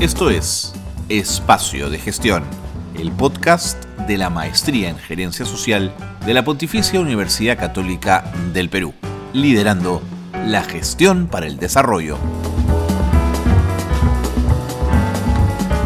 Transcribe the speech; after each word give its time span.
Esto 0.00 0.30
es 0.30 0.72
Espacio 1.08 1.90
de 1.90 1.98
Gestión, 1.98 2.44
el 2.96 3.10
podcast 3.10 3.84
de 4.06 4.16
la 4.16 4.30
Maestría 4.30 4.90
en 4.90 4.96
Gerencia 4.96 5.44
Social 5.44 5.92
de 6.24 6.34
la 6.34 6.44
Pontificia 6.44 7.00
Universidad 7.00 7.58
Católica 7.58 8.32
del 8.54 8.70
Perú, 8.70 8.94
liderando 9.32 10.00
la 10.46 10.62
gestión 10.62 11.26
para 11.26 11.46
el 11.48 11.58
desarrollo. 11.58 12.16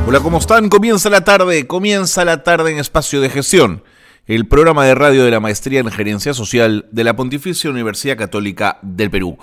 Hola, 0.07 0.21
¿cómo 0.21 0.37
están? 0.37 0.69
Comienza 0.69 1.09
la 1.09 1.25
tarde, 1.25 1.67
comienza 1.67 2.27
la 2.27 2.43
tarde 2.43 2.71
en 2.71 2.81
Espacio 2.81 3.23
de 3.23 3.31
Gestión, 3.31 3.83
el 4.27 4.47
programa 4.47 4.85
de 4.85 4.95
radio 4.95 5.25
de 5.25 5.31
la 5.31 5.41
Maestría 5.41 5.81
en 5.81 5.91
Gerencia 5.91 6.35
Social 6.35 6.85
de 6.93 7.05
la 7.05 7.17
Pontificia 7.17 7.71
Universidad 7.71 8.19
Católica 8.19 8.79
del 8.83 9.11
Perú. 9.11 9.39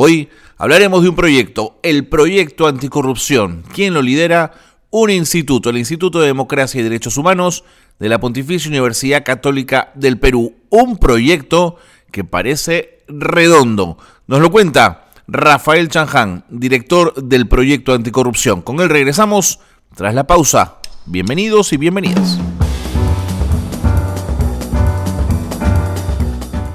Hoy 0.00 0.28
hablaremos 0.58 1.02
de 1.02 1.08
un 1.08 1.16
proyecto, 1.16 1.80
el 1.82 2.06
Proyecto 2.06 2.68
Anticorrupción. 2.68 3.64
¿Quién 3.74 3.94
lo 3.94 4.00
lidera? 4.00 4.52
Un 4.90 5.10
instituto, 5.10 5.70
el 5.70 5.76
Instituto 5.76 6.20
de 6.20 6.28
Democracia 6.28 6.80
y 6.80 6.84
Derechos 6.84 7.16
Humanos 7.16 7.64
de 7.98 8.08
la 8.08 8.20
Pontificia 8.20 8.68
Universidad 8.68 9.24
Católica 9.24 9.90
del 9.96 10.16
Perú. 10.20 10.54
Un 10.70 10.98
proyecto 10.98 11.78
que 12.12 12.22
parece 12.22 13.00
redondo. 13.08 13.98
Nos 14.28 14.38
lo 14.40 14.52
cuenta 14.52 15.08
Rafael 15.26 15.88
Chanján, 15.88 16.44
director 16.48 17.12
del 17.16 17.48
Proyecto 17.48 17.92
Anticorrupción. 17.92 18.62
Con 18.62 18.78
él 18.78 18.90
regresamos 18.90 19.58
tras 19.96 20.14
la 20.14 20.28
pausa. 20.28 20.76
Bienvenidos 21.06 21.72
y 21.72 21.76
bienvenidas. 21.76 22.38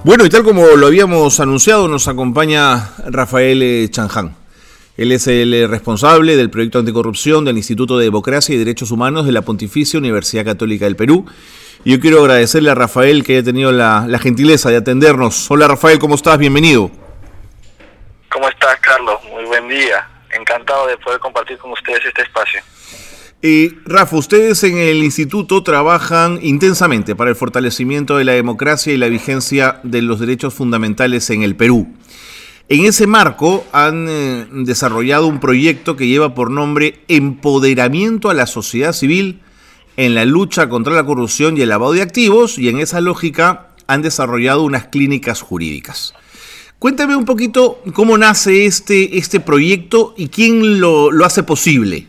Bueno, 0.05 0.25
y 0.25 0.29
tal 0.29 0.43
como 0.43 0.65
lo 0.65 0.87
habíamos 0.87 1.39
anunciado, 1.39 1.87
nos 1.87 2.09
acompaña 2.09 2.89
Rafael 3.07 3.63
eh, 3.63 3.87
Chanján. 3.89 4.35
Él 4.97 5.13
es 5.13 5.27
el 5.27 5.53
eh, 5.53 5.65
responsable 5.65 6.35
del 6.35 6.49
proyecto 6.49 6.79
anticorrupción 6.79 7.45
del 7.45 7.55
Instituto 7.55 7.97
de 7.97 8.03
Democracia 8.03 8.53
y 8.53 8.57
Derechos 8.57 8.91
Humanos 8.91 9.25
de 9.25 9.31
la 9.31 9.43
Pontificia 9.43 9.97
Universidad 9.97 10.43
Católica 10.43 10.83
del 10.83 10.97
Perú. 10.97 11.25
Y 11.85 11.93
yo 11.93 12.01
quiero 12.01 12.19
agradecerle 12.19 12.69
a 12.69 12.75
Rafael 12.75 13.23
que 13.23 13.37
haya 13.37 13.45
tenido 13.45 13.71
la, 13.71 14.03
la 14.05 14.19
gentileza 14.19 14.69
de 14.69 14.75
atendernos. 14.75 15.49
Hola 15.49 15.69
Rafael, 15.69 15.99
¿cómo 15.99 16.15
estás? 16.15 16.37
Bienvenido. 16.37 16.91
¿Cómo 18.29 18.49
estás, 18.49 18.77
Carlos? 18.81 19.21
Muy 19.31 19.45
buen 19.45 19.69
día. 19.69 20.05
Encantado 20.31 20.85
de 20.85 20.97
poder 20.97 21.21
compartir 21.21 21.57
con 21.59 21.71
ustedes 21.71 22.03
este 22.05 22.23
espacio. 22.23 22.61
Eh, 23.45 23.77
Rafa, 23.83 24.15
ustedes 24.15 24.63
en 24.63 24.77
el 24.77 25.03
instituto 25.03 25.63
trabajan 25.63 26.39
intensamente 26.41 27.13
para 27.13 27.29
el 27.29 27.35
fortalecimiento 27.35 28.15
de 28.15 28.23
la 28.23 28.31
democracia 28.31 28.93
y 28.93 28.97
la 28.97 29.09
vigencia 29.09 29.81
de 29.83 30.01
los 30.01 30.21
derechos 30.21 30.53
fundamentales 30.53 31.29
en 31.29 31.43
el 31.43 31.57
Perú. 31.57 31.89
En 32.69 32.85
ese 32.85 33.05
marco 33.05 33.65
han 33.73 34.07
eh, 34.07 34.47
desarrollado 34.49 35.27
un 35.27 35.41
proyecto 35.41 35.97
que 35.97 36.07
lleva 36.07 36.33
por 36.33 36.51
nombre 36.51 37.01
Empoderamiento 37.09 38.29
a 38.29 38.33
la 38.33 38.47
sociedad 38.47 38.93
civil 38.93 39.41
en 39.97 40.15
la 40.15 40.23
lucha 40.23 40.69
contra 40.69 40.93
la 40.93 41.05
corrupción 41.05 41.57
y 41.57 41.63
el 41.63 41.69
lavado 41.69 41.91
de 41.91 42.01
activos 42.01 42.57
y 42.57 42.69
en 42.69 42.79
esa 42.79 43.01
lógica 43.01 43.75
han 43.87 44.01
desarrollado 44.01 44.63
unas 44.63 44.87
clínicas 44.87 45.41
jurídicas. 45.41 46.13
Cuéntame 46.79 47.17
un 47.17 47.25
poquito 47.25 47.81
cómo 47.93 48.17
nace 48.17 48.65
este, 48.65 49.17
este 49.17 49.41
proyecto 49.41 50.13
y 50.15 50.29
quién 50.29 50.79
lo, 50.79 51.11
lo 51.11 51.25
hace 51.25 51.43
posible. 51.43 52.07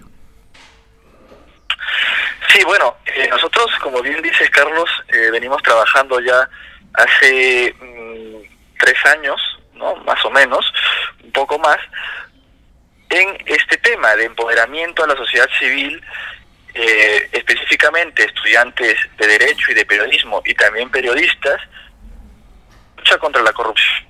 Sí, 2.49 2.63
bueno, 2.65 2.97
eh, 3.07 3.29
nosotros, 3.31 3.67
como 3.81 4.03
bien 4.03 4.21
dices, 4.23 4.51
Carlos, 4.51 4.89
eh, 5.09 5.31
venimos 5.31 5.63
trabajando 5.63 6.21
ya 6.21 6.49
hace 6.95 7.75
mm, 7.81 8.77
tres 8.79 9.05
años, 9.07 9.41
¿no? 9.75 9.97
Más 9.97 10.23
o 10.25 10.31
menos, 10.31 10.73
un 11.23 11.33
poco 11.33 11.59
más, 11.59 11.79
en 13.09 13.37
este 13.47 13.77
tema 13.79 14.15
de 14.17 14.25
empoderamiento 14.25 15.05
a 15.05 15.09
la 15.09 15.17
sociedad 15.17 15.49
civil, 15.59 16.03
eh, 16.75 17.29
específicamente 17.33 18.25
estudiantes 18.25 18.99
de 19.17 19.27
Derecho 19.27 19.71
y 19.71 19.75
de 19.75 19.87
Periodismo 19.87 20.43
y 20.45 20.55
también 20.55 20.91
periodistas, 20.91 21.61
lucha 22.97 23.19
contra 23.19 23.43
la 23.43 23.53
corrupción. 23.53 24.05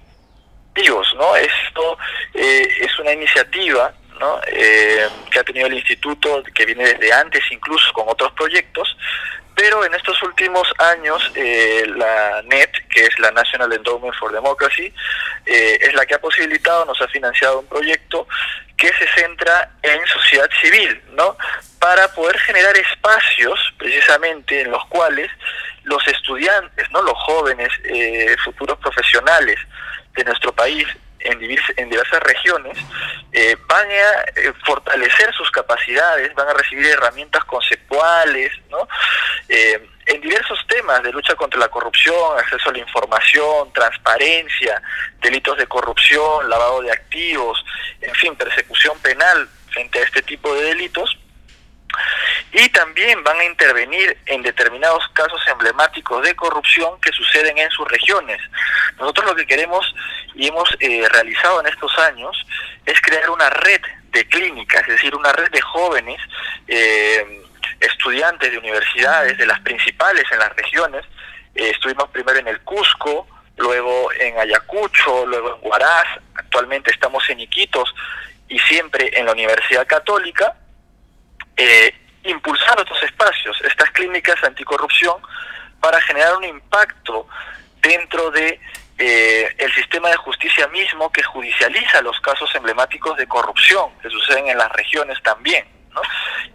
¿no? 1.16 1.36
Esto 1.36 1.98
es 2.32 2.98
una 2.98 3.12
iniciativa 3.12 3.94
eh, 4.46 5.08
que 5.30 5.38
ha 5.38 5.44
tenido 5.44 5.66
el 5.66 5.74
instituto, 5.74 6.42
que 6.54 6.66
viene 6.66 6.84
desde 6.94 7.12
antes 7.12 7.42
incluso 7.50 7.92
con 7.92 8.08
otros 8.08 8.32
proyectos, 8.32 8.96
pero 9.54 9.84
en 9.84 9.94
estos 9.94 10.20
últimos 10.22 10.66
años 10.78 11.30
eh, 11.34 11.84
la 11.96 12.42
NET, 12.42 12.70
que 12.88 13.04
es 13.04 13.18
la 13.18 13.30
National 13.30 13.72
Endowment 13.72 14.14
for 14.16 14.32
Democracy, 14.32 14.92
eh, 15.46 15.78
es 15.80 15.94
la 15.94 16.04
que 16.06 16.14
ha 16.14 16.20
posibilitado, 16.20 16.84
nos 16.84 17.00
ha 17.00 17.08
financiado 17.08 17.60
un 17.60 17.66
proyecto 17.66 18.26
que 18.76 18.88
se 18.88 19.06
centra 19.14 19.70
en 19.82 20.04
sociedad 20.06 20.50
civil, 20.60 21.00
¿no? 21.12 21.36
Para 21.78 22.08
poder 22.12 22.38
generar 22.40 22.76
espacios 22.76 23.58
precisamente 23.78 24.62
en 24.62 24.70
los 24.72 24.84
cuales 24.86 25.30
los 25.84 26.04
estudiantes, 26.08 26.90
¿no? 26.90 27.02
Los 27.02 27.16
jóvenes, 27.18 27.68
futuros 28.42 28.78
profesionales 28.78 29.58
de 30.16 30.24
nuestro 30.24 30.52
país 30.52 30.86
en, 31.24 31.40
en 31.76 31.90
diversas 31.90 32.20
regiones, 32.22 32.78
eh, 33.32 33.56
van 33.66 33.88
a 33.90 34.40
eh, 34.40 34.52
fortalecer 34.64 35.32
sus 35.34 35.50
capacidades, 35.50 36.32
van 36.34 36.48
a 36.48 36.54
recibir 36.54 36.86
herramientas 36.86 37.44
conceptuales, 37.44 38.52
¿no? 38.70 38.86
Eh, 39.48 39.90
en 40.06 40.20
diversos 40.20 40.58
temas 40.68 41.02
de 41.02 41.12
lucha 41.12 41.34
contra 41.34 41.58
la 41.58 41.68
corrupción, 41.68 42.38
acceso 42.38 42.68
a 42.68 42.72
la 42.72 42.78
información, 42.78 43.72
transparencia, 43.72 44.82
delitos 45.20 45.56
de 45.56 45.66
corrupción, 45.66 46.48
lavado 46.48 46.82
de 46.82 46.92
activos, 46.92 47.64
en 48.02 48.14
fin, 48.14 48.36
persecución 48.36 48.98
penal 49.00 49.48
frente 49.70 49.98
a 49.98 50.02
este 50.02 50.20
tipo 50.22 50.54
de 50.54 50.64
delitos 50.64 51.18
y 52.54 52.68
también 52.68 53.22
van 53.24 53.38
a 53.40 53.44
intervenir 53.44 54.16
en 54.26 54.40
determinados 54.42 55.06
casos 55.12 55.40
emblemáticos 55.48 56.22
de 56.22 56.36
corrupción 56.36 57.00
que 57.00 57.10
suceden 57.10 57.58
en 57.58 57.68
sus 57.70 57.86
regiones. 57.88 58.40
Nosotros 58.96 59.26
lo 59.26 59.34
que 59.34 59.44
queremos 59.44 59.92
y 60.34 60.46
hemos 60.46 60.68
eh, 60.78 61.04
realizado 61.12 61.60
en 61.60 61.66
estos 61.66 61.98
años 61.98 62.36
es 62.86 63.00
crear 63.00 63.28
una 63.30 63.50
red 63.50 63.80
de 64.12 64.28
clínicas, 64.28 64.82
es 64.82 64.94
decir, 64.94 65.16
una 65.16 65.32
red 65.32 65.50
de 65.50 65.60
jóvenes, 65.60 66.20
eh, 66.68 67.42
estudiantes 67.80 68.52
de 68.52 68.58
universidades, 68.58 69.36
de 69.36 69.46
las 69.46 69.58
principales 69.60 70.24
en 70.30 70.38
las 70.38 70.54
regiones. 70.54 71.04
Eh, 71.56 71.70
estuvimos 71.70 72.08
primero 72.10 72.38
en 72.38 72.46
el 72.46 72.60
Cusco, 72.60 73.26
luego 73.56 74.12
en 74.12 74.38
Ayacucho, 74.38 75.26
luego 75.26 75.56
en 75.56 75.68
Huaraz, 75.68 76.06
actualmente 76.36 76.92
estamos 76.92 77.28
en 77.30 77.40
Iquitos 77.40 77.92
y 78.48 78.60
siempre 78.60 79.10
en 79.18 79.26
la 79.26 79.32
Universidad 79.32 79.88
Católica 79.88 80.54
eh, 81.56 81.92
impulsar 82.24 82.78
estos 82.78 83.02
espacios, 83.02 83.60
estas 83.62 83.90
clínicas 83.90 84.42
anticorrupción, 84.42 85.16
para 85.80 86.00
generar 86.02 86.36
un 86.36 86.44
impacto 86.44 87.26
dentro 87.82 88.30
de 88.30 88.60
eh, 88.98 89.54
el 89.58 89.74
sistema 89.74 90.08
de 90.08 90.16
justicia 90.16 90.68
mismo 90.68 91.10
que 91.10 91.22
judicializa 91.22 92.00
los 92.00 92.18
casos 92.20 92.54
emblemáticos 92.54 93.16
de 93.16 93.26
corrupción 93.26 93.90
que 94.00 94.08
suceden 94.08 94.48
en 94.48 94.58
las 94.58 94.70
regiones 94.72 95.20
también. 95.22 95.66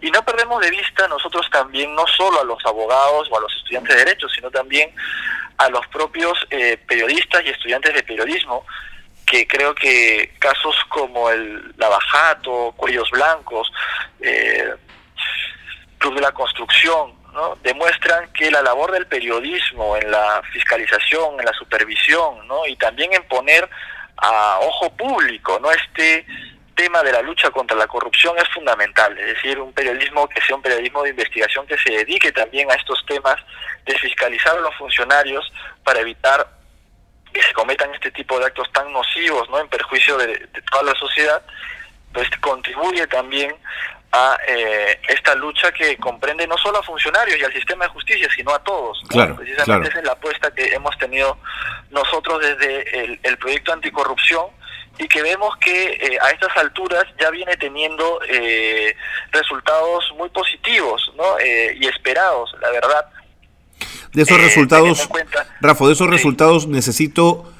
Y 0.00 0.10
no 0.10 0.22
perdemos 0.22 0.60
de 0.60 0.70
vista 0.70 1.08
nosotros 1.08 1.48
también, 1.50 1.94
no 1.94 2.06
solo 2.06 2.40
a 2.40 2.44
los 2.44 2.64
abogados 2.64 3.28
o 3.30 3.38
a 3.38 3.40
los 3.40 3.54
estudiantes 3.56 3.94
de 3.94 4.04
derecho, 4.04 4.28
sino 4.28 4.50
también 4.50 4.94
a 5.58 5.68
los 5.68 5.86
propios 5.88 6.38
eh, 6.50 6.78
periodistas 6.88 7.44
y 7.44 7.50
estudiantes 7.50 7.94
de 7.94 8.02
periodismo, 8.02 8.66
que 9.26 9.46
creo 9.46 9.74
que 9.74 10.34
casos 10.38 10.74
como 10.88 11.30
el 11.30 11.74
Lavajato, 11.76 12.72
Cuellos 12.76 13.10
Blancos, 13.10 13.70
eh, 14.20 14.74
Club 16.00 16.14
de 16.14 16.22
la 16.22 16.32
Construcción, 16.32 17.14
¿no? 17.32 17.56
demuestran 17.62 18.32
que 18.32 18.50
la 18.50 18.62
labor 18.62 18.90
del 18.90 19.06
periodismo 19.06 19.96
en 19.96 20.10
la 20.10 20.42
fiscalización, 20.52 21.38
en 21.38 21.44
la 21.44 21.52
supervisión, 21.52 22.48
¿no? 22.48 22.66
y 22.66 22.74
también 22.76 23.12
en 23.12 23.22
poner 23.28 23.68
a 24.16 24.58
ojo 24.60 24.90
público 24.96 25.58
¿no? 25.60 25.70
este 25.70 26.26
tema 26.74 27.02
de 27.02 27.12
la 27.12 27.22
lucha 27.22 27.50
contra 27.50 27.76
la 27.76 27.86
corrupción 27.86 28.34
es 28.38 28.48
fundamental, 28.48 29.16
es 29.18 29.34
decir, 29.34 29.58
un 29.58 29.72
periodismo 29.72 30.26
que 30.28 30.40
sea 30.40 30.56
un 30.56 30.62
periodismo 30.62 31.02
de 31.02 31.10
investigación 31.10 31.66
que 31.66 31.78
se 31.78 31.92
dedique 31.92 32.32
también 32.32 32.70
a 32.70 32.74
estos 32.74 33.04
temas 33.06 33.36
de 33.84 33.98
fiscalizar 33.98 34.56
a 34.56 34.60
los 34.60 34.74
funcionarios 34.76 35.52
para 35.84 36.00
evitar 36.00 36.48
que 37.32 37.42
se 37.42 37.52
cometan 37.52 37.94
este 37.94 38.10
tipo 38.10 38.38
de 38.38 38.46
actos 38.46 38.72
tan 38.72 38.90
nocivos, 38.92 39.48
¿no? 39.50 39.60
en 39.60 39.68
perjuicio 39.68 40.16
de, 40.16 40.26
de 40.26 40.62
toda 40.70 40.84
la 40.84 40.98
sociedad, 40.98 41.42
pues 42.12 42.28
contribuye 42.40 43.06
también 43.06 43.54
a 44.12 44.36
eh, 44.48 45.00
esta 45.08 45.34
lucha 45.34 45.70
que 45.72 45.96
comprende 45.96 46.46
no 46.46 46.58
solo 46.58 46.78
a 46.78 46.82
funcionarios 46.82 47.38
y 47.38 47.44
al 47.44 47.52
sistema 47.52 47.84
de 47.84 47.90
justicia, 47.90 48.28
sino 48.34 48.52
a 48.52 48.58
todos. 48.62 49.00
Precisamente 49.08 49.88
esa 49.88 49.98
es 49.98 50.04
la 50.04 50.12
apuesta 50.12 50.52
que 50.52 50.74
hemos 50.74 50.96
tenido 50.98 51.38
nosotros 51.90 52.40
desde 52.40 53.18
el, 53.22 53.38
proyecto 53.38 53.72
anticorrupción 53.72 54.46
y 54.98 55.06
que 55.06 55.22
vemos 55.22 55.56
que 55.58 55.92
eh, 55.92 56.18
a 56.20 56.30
estas 56.30 56.54
alturas 56.56 57.04
ya 57.20 57.30
viene 57.30 57.56
teniendo 57.56 58.20
eh, 58.28 58.94
resultados 59.30 60.12
muy 60.16 60.28
positivos 60.30 61.12
¿no? 61.16 61.40
y 61.40 61.86
esperados, 61.86 62.54
la 62.60 62.70
verdad. 62.70 63.06
De 64.12 64.22
esos 64.22 64.40
resultados, 64.40 65.08
Rafa, 65.60 65.86
de 65.86 65.92
esos 65.92 66.10
resultados 66.10 66.66
necesito 66.66 67.52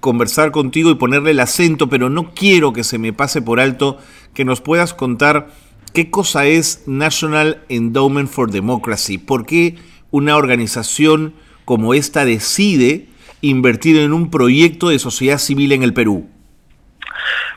conversar 0.00 0.50
contigo 0.50 0.90
y 0.90 0.96
ponerle 0.96 1.30
el 1.30 1.40
acento, 1.40 1.88
pero 1.88 2.10
no 2.10 2.34
quiero 2.34 2.72
que 2.72 2.84
se 2.84 2.98
me 2.98 3.12
pase 3.12 3.40
por 3.40 3.60
alto 3.60 3.98
que 4.38 4.44
nos 4.44 4.60
puedas 4.60 4.94
contar 4.94 5.48
¿qué 5.92 6.12
cosa 6.12 6.46
es 6.46 6.86
National 6.86 7.64
Endowment 7.68 8.30
for 8.30 8.52
Democracy? 8.52 9.18
¿Por 9.18 9.44
qué 9.46 9.74
una 10.12 10.36
organización 10.36 11.34
como 11.64 11.92
esta 11.92 12.24
decide 12.24 13.08
invertir 13.40 13.98
en 13.98 14.12
un 14.12 14.30
proyecto 14.30 14.90
de 14.90 15.00
sociedad 15.00 15.38
civil 15.38 15.72
en 15.72 15.82
el 15.82 15.92
Perú? 15.92 16.30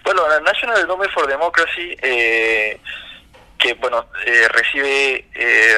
Bueno, 0.04 0.28
la 0.28 0.39
National 0.39 0.80
Endowment 0.80 1.12
for 1.12 1.28
Democracy, 1.28 1.95
eh, 2.01 2.80
que 3.60 3.75
bueno, 3.75 4.07
eh, 4.25 4.48
recibe 4.48 5.28
eh, 5.36 5.75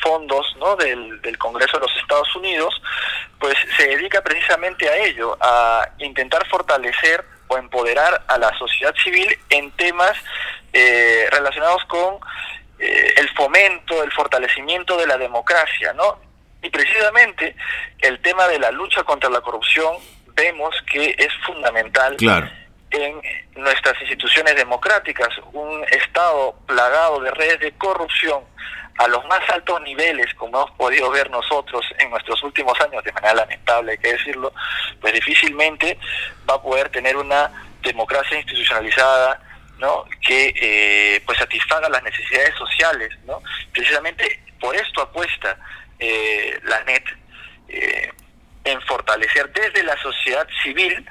fondos 0.00 0.46
¿no? 0.60 0.76
del, 0.76 1.20
del, 1.22 1.36
Congreso 1.38 1.78
de 1.78 1.88
los 1.88 1.96
Estados 2.00 2.36
Unidos, 2.36 2.72
pues 3.40 3.56
se 3.76 3.88
dedica 3.88 4.22
precisamente 4.22 4.88
a 4.88 4.96
ello, 4.96 5.36
a 5.40 5.88
intentar 5.98 6.46
fortalecer 6.48 7.35
o 7.48 7.58
empoderar 7.58 8.24
a 8.28 8.38
la 8.38 8.56
sociedad 8.58 8.94
civil 9.02 9.36
en 9.50 9.70
temas 9.72 10.12
eh, 10.72 11.26
relacionados 11.30 11.84
con 11.84 12.18
eh, 12.78 13.14
el 13.16 13.28
fomento, 13.30 14.02
el 14.02 14.12
fortalecimiento 14.12 14.96
de 14.96 15.06
la 15.06 15.16
democracia, 15.16 15.92
¿no? 15.94 16.20
Y 16.62 16.70
precisamente 16.70 17.56
el 18.00 18.20
tema 18.20 18.48
de 18.48 18.58
la 18.58 18.70
lucha 18.70 19.02
contra 19.04 19.30
la 19.30 19.40
corrupción 19.40 19.96
vemos 20.34 20.74
que 20.90 21.14
es 21.16 21.32
fundamental 21.46 22.16
en 22.90 23.20
nuestras 23.54 24.00
instituciones 24.00 24.54
democráticas. 24.56 25.28
Un 25.52 25.84
Estado 25.90 26.54
plagado 26.66 27.20
de 27.20 27.30
redes 27.30 27.60
de 27.60 27.72
corrupción 27.72 28.44
a 28.98 29.08
los 29.08 29.24
más 29.26 29.40
altos 29.50 29.80
niveles, 29.82 30.32
como 30.34 30.58
hemos 30.58 30.70
podido 30.72 31.10
ver 31.10 31.30
nosotros 31.30 31.84
en 31.98 32.10
nuestros 32.10 32.42
últimos 32.42 32.80
años, 32.80 33.04
de 33.04 33.12
manera 33.12 33.34
lamentable 33.34 33.92
hay 33.92 33.98
que 33.98 34.12
decirlo, 34.12 34.52
pues 35.00 35.12
difícilmente 35.12 35.98
va 36.48 36.54
a 36.54 36.62
poder 36.62 36.88
tener 36.88 37.16
una 37.16 37.50
democracia 37.82 38.38
institucionalizada, 38.38 39.40
¿no? 39.78 40.04
que 40.26 40.54
eh, 40.56 41.22
pues 41.26 41.38
satisfaga 41.38 41.88
las 41.88 42.02
necesidades 42.02 42.54
sociales, 42.56 43.10
¿no? 43.26 43.42
Precisamente 43.72 44.42
por 44.58 44.74
esto 44.74 45.02
apuesta 45.02 45.58
eh, 45.98 46.58
la 46.64 46.82
NET 46.84 47.04
eh, 47.68 48.10
en 48.64 48.80
fortalecer 48.82 49.52
desde 49.52 49.82
la 49.82 49.96
sociedad 49.98 50.46
civil 50.62 51.06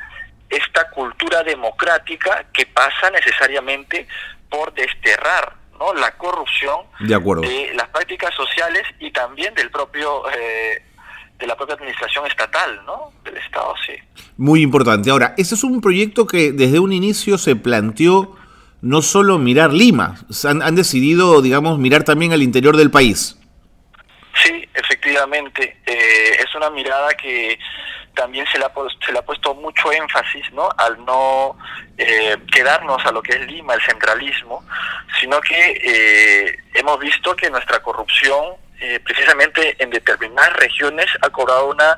esta 0.50 0.90
cultura 0.90 1.44
democrática 1.44 2.46
que 2.52 2.66
pasa 2.66 3.10
necesariamente 3.12 4.08
por 4.50 4.74
desterrar 4.74 5.54
¿no? 5.80 5.94
la 5.94 6.12
corrupción 6.18 6.77
de, 7.00 7.72
las 7.75 7.89
prácticas 7.89 8.33
sociales 8.36 8.83
y 9.00 9.12
también 9.12 9.54
del 9.56 9.69
propio 9.69 10.30
eh, 10.30 10.83
de 11.38 11.48
la 11.48 11.56
propia 11.56 11.75
administración 11.75 12.25
estatal, 12.27 12.81
¿no? 12.86 13.12
Del 13.24 13.38
Estado, 13.38 13.74
sí. 13.86 13.94
Muy 14.38 14.62
importante. 14.62 15.10
Ahora, 15.10 15.33
ese 15.38 15.56
es 15.56 15.63
un 15.63 15.81
proyecto 15.81 16.25
que 16.27 16.51
desde 16.51 16.80
un 16.80 16.94
inicio 16.94 17.38
se 17.38 17.56
planteó 17.56 18.38
no 18.81 19.01
solo 19.01 19.38
mirar 19.38 19.74
Lima, 19.74 20.16
han, 20.45 20.62
han 20.62 20.75
decidido, 20.75 21.42
digamos, 21.42 21.80
mirar 21.80 22.04
también 22.04 22.31
al 22.31 22.42
interior 22.42 22.77
del 22.77 22.92
país. 22.92 23.38
Sí, 24.44 24.68
efectivamente. 24.74 25.77
Eh, 25.86 26.31
es 26.39 26.56
una 26.56 26.69
mirada 26.69 27.10
que 27.16 27.57
también 28.16 28.46
se 28.48 28.58
le 28.58 28.66
ha, 28.66 28.72
se 29.06 29.12
le 29.12 29.20
ha 29.20 29.22
puesto 29.22 29.54
mucho 29.54 29.92
énfasis 29.92 30.52
¿no? 30.54 30.70
al 30.78 31.04
no 31.06 31.58
eh, 31.98 32.38
quedarnos 32.52 33.06
a 33.06 33.12
lo 33.12 33.22
que 33.22 33.34
es 33.34 33.42
Lima, 33.46 33.74
el 33.74 33.82
centralismo, 33.82 34.66
sino 35.20 35.40
que 35.42 35.80
eh, 35.84 36.60
hemos 36.74 37.00
visto 37.00 37.36
que 37.36 37.50
nuestra 37.50 37.82
corrupción, 37.82 38.56
eh, 38.80 39.00
precisamente 39.02 39.76
en 39.82 39.90
determinadas 39.90 40.54
regiones, 40.54 41.06
ha 41.22 41.30
cobrado 41.30 41.70
una 41.70 41.98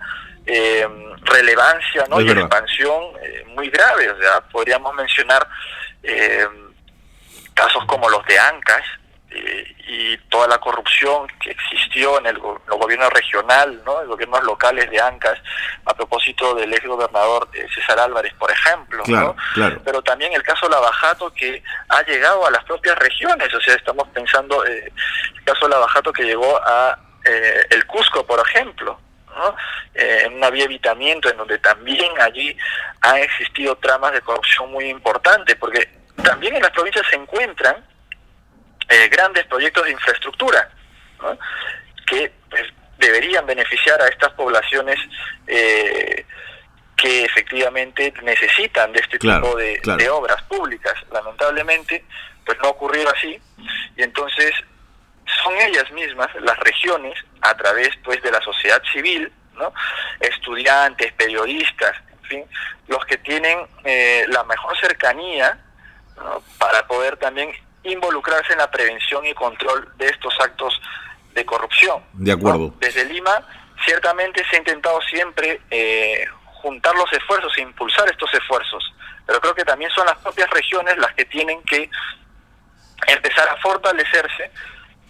relevancia 1.24 2.06
¿no? 2.10 2.22
y 2.22 2.31
expansión 2.31 3.04
muy 3.48 3.70
grave. 3.70 4.10
O 4.12 4.18
sea, 4.18 4.40
podríamos 4.50 4.96
mencionar 4.96 5.46
casos 7.54 7.84
como 7.86 8.08
los 8.10 8.25
de 8.28 8.40
Ancash, 8.40 8.88
eh, 9.29 9.75
y 9.88 10.18
toda 10.29 10.47
la 10.47 10.57
corrupción 10.57 11.27
que 11.41 11.51
existió 11.51 12.19
en 12.19 12.27
el, 12.27 12.38
gobierno 12.39 13.09
regional, 13.09 13.81
¿no? 13.85 14.01
en 14.01 14.07
gobiernos 14.07 14.44
locales 14.44 14.89
de 14.89 15.00
Ancas, 15.00 15.39
a 15.85 15.94
propósito 15.94 16.53
del 16.56 16.74
ex 16.74 16.85
gobernador 16.85 17.47
eh, 17.53 17.65
César 17.74 18.00
Álvarez, 18.00 18.33
por 18.35 18.51
ejemplo. 18.51 19.03
Pero 19.83 20.01
también 20.01 20.33
el 20.33 20.44
caso 20.44 20.68
Lavajato 20.69 21.31
que 21.33 21.63
ha 21.89 22.01
llegado 22.03 22.45
a 22.45 22.51
las 22.51 22.63
propias 22.65 22.97
regiones, 22.97 23.53
o 23.53 23.62
sea, 23.62 23.75
estamos 23.75 24.07
pensando 24.09 24.65
eh, 24.65 24.91
el 25.35 25.44
caso 25.44 25.68
Lavajato 25.68 26.12
que 26.12 26.24
llegó 26.24 26.57
a 26.63 26.97
eh, 27.25 27.65
el 27.69 27.85
Cusco, 27.85 28.25
por 28.25 28.45
ejemplo. 28.47 29.00
¿no? 29.38 29.56
en 29.94 30.33
un 30.33 30.44
evitamiento 30.44 31.29
en 31.29 31.38
donde 31.38 31.59
también 31.59 32.09
allí 32.19 32.57
han 33.01 33.18
existido 33.18 33.75
tramas 33.75 34.12
de 34.12 34.21
corrupción 34.21 34.71
muy 34.71 34.85
importantes, 34.85 35.56
porque 35.57 35.88
también 36.24 36.56
en 36.56 36.63
las 36.63 36.71
provincias 36.71 37.06
se 37.07 37.18
encuentran 37.18 37.85
eh, 38.89 39.10
grandes 39.10 39.45
proyectos 39.45 39.86
de 39.86 39.92
infraestructura 39.92 40.69
que 42.06 42.31
pues, 42.50 42.63
deberían 42.98 43.45
beneficiar 43.45 44.01
a 44.01 44.07
estas 44.07 44.31
poblaciones 44.34 44.98
eh, 45.45 46.25
que 46.95 47.25
efectivamente 47.25 48.13
necesitan 48.24 48.92
de 48.92 49.00
este 49.00 49.19
tipo 49.19 49.56
de, 49.56 50.10
obras 50.10 50.42
públicas. 50.44 50.94
Lamentablemente, 51.12 52.04
pues 52.45 52.57
no 52.63 52.69
ocurrió 52.69 53.07
así 53.10 53.39
y 53.95 54.04
entonces 54.04 54.51
son 55.44 55.54
ellas 55.57 55.92
mismas, 55.92 56.30
las 56.42 56.57
regiones, 56.60 57.13
a 57.42 57.56
través 57.56 57.89
pues 58.04 58.22
de 58.24 58.31
la 58.31 58.42
sociedad 58.42 58.81
civil, 58.92 59.31
¿no? 59.56 59.74
estudiantes, 60.19 61.12
periodistas, 61.13 61.95
en 62.12 62.30
fin, 62.30 62.45
los 62.88 63.06
que 63.06 63.18
tienen 63.18 63.60
eh, 63.84 64.25
la 64.30 64.44
mejor 64.45 64.75
cercanía 64.80 65.60
para 66.57 66.88
poder 66.88 67.18
también 67.18 67.51
involucrarse 67.89 68.54
en 68.54 68.60
la 68.60 68.69
prevención 68.69 69.25
y 69.25 69.34
control 69.34 69.89
de 69.98 70.07
estos 70.07 70.34
actos 70.39 70.80
de 71.34 71.45
corrupción. 71.45 72.01
De 72.13 72.31
acuerdo. 72.31 72.74
Desde 72.80 73.06
Lima, 73.06 73.45
ciertamente 73.86 74.44
se 74.50 74.56
ha 74.56 74.60
intentado 74.60 75.00
siempre 75.01 75.62
eh, 75.69 76.25
juntar 76.62 76.95
los 76.95 77.12
esfuerzos 77.13 77.54
e 77.57 77.62
impulsar 77.62 78.10
estos 78.10 78.34
esfuerzos, 78.34 78.84
pero 79.25 79.39
creo 79.39 79.56
que 79.56 79.63
también 79.63 79.92
son 79.92 80.06
las 80.06 80.18
propias 80.18 80.50
regiones 80.50 80.98
las 80.98 81.13
que 81.13 81.25
tienen 81.25 81.62
que 81.63 81.89
empezar 83.07 83.48
a 83.50 83.57
fortalecerse 83.57 84.51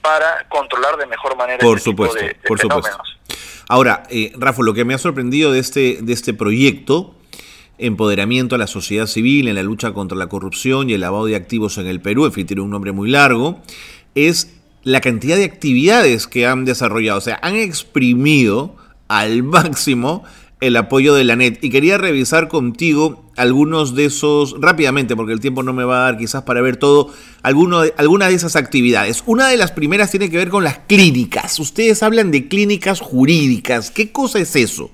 para 0.01 0.47
controlar 0.50 0.97
de 0.97 1.06
mejor 1.06 1.35
manera 1.35 1.59
por 1.59 1.77
este 1.77 1.89
supuesto, 1.89 2.18
tipo 2.18 2.27
de, 2.27 2.47
por 2.47 2.59
supuesto. 2.59 2.97
Ahora, 3.69 4.03
eh, 4.09 4.31
Rafa, 4.38 4.62
lo 4.63 4.74
que 4.74 4.85
me 4.85 4.94
ha 4.94 4.97
sorprendido 4.97 5.51
de 5.51 5.59
este, 5.59 5.97
de 6.01 6.13
este 6.13 6.33
proyecto 6.33 7.16
empoderamiento 7.77 8.56
a 8.56 8.57
la 8.57 8.68
sociedad 8.68 9.07
civil 9.07 9.48
en 9.48 9.55
la 9.55 9.63
lucha 9.63 9.93
contra 9.93 10.17
la 10.17 10.27
corrupción 10.27 10.89
y 10.89 10.93
el 10.93 11.01
lavado 11.01 11.25
de 11.25 11.36
activos 11.36 11.77
en 11.77 11.88
el 11.88 12.01
Perú, 12.01 12.25
en 12.25 12.31
fin, 12.31 12.48
tiene 12.48 12.62
un 12.62 12.69
nombre 12.69 12.91
muy 12.91 13.10
largo, 13.10 13.60
es 14.15 14.53
la 14.84 15.01
cantidad 15.01 15.36
de 15.36 15.43
actividades 15.43 16.27
que 16.27 16.48
han 16.48 16.65
desarrollado, 16.65 17.17
o 17.17 17.22
sea, 17.22 17.39
han 17.41 17.55
exprimido 17.55 18.75
al 19.07 19.43
máximo 19.43 20.24
el 20.60 20.75
apoyo 20.75 21.13
de 21.13 21.24
la 21.24 21.36
NET. 21.36 21.63
Y 21.63 21.69
quería 21.69 21.98
revisar 21.98 22.48
contigo 22.48 23.24
algunos 23.36 23.96
de 23.96 24.05
esos, 24.05 24.55
rápidamente, 24.60 25.15
porque 25.15 25.34
el 25.34 25.39
tiempo 25.39 25.62
no 25.62 25.74
me 25.74 25.84
va 25.84 26.00
a 26.00 26.03
dar 26.05 26.17
quizás 26.17 26.43
para 26.43 26.62
ver 26.62 26.77
todo, 26.77 27.13
alguno 27.43 27.81
de, 27.81 27.93
de 27.96 28.34
esas 28.34 28.55
actividades. 28.55 29.24
Una 29.25 29.50
de 29.50 29.57
las 29.57 29.72
primeras 29.72 30.10
tiene 30.10 30.29
que 30.29 30.38
ver 30.38 30.50
con 30.50 30.63
las 30.63 30.79
clínicas. 30.79 31.60
Ustedes 31.60 32.01
hablan 32.01 32.31
de 32.31 32.48
clínicas 32.48 33.00
jurídicas. 33.00 33.91
¿Qué 33.91 34.12
cosa 34.12 34.39
es 34.39 34.55
eso? 34.55 34.89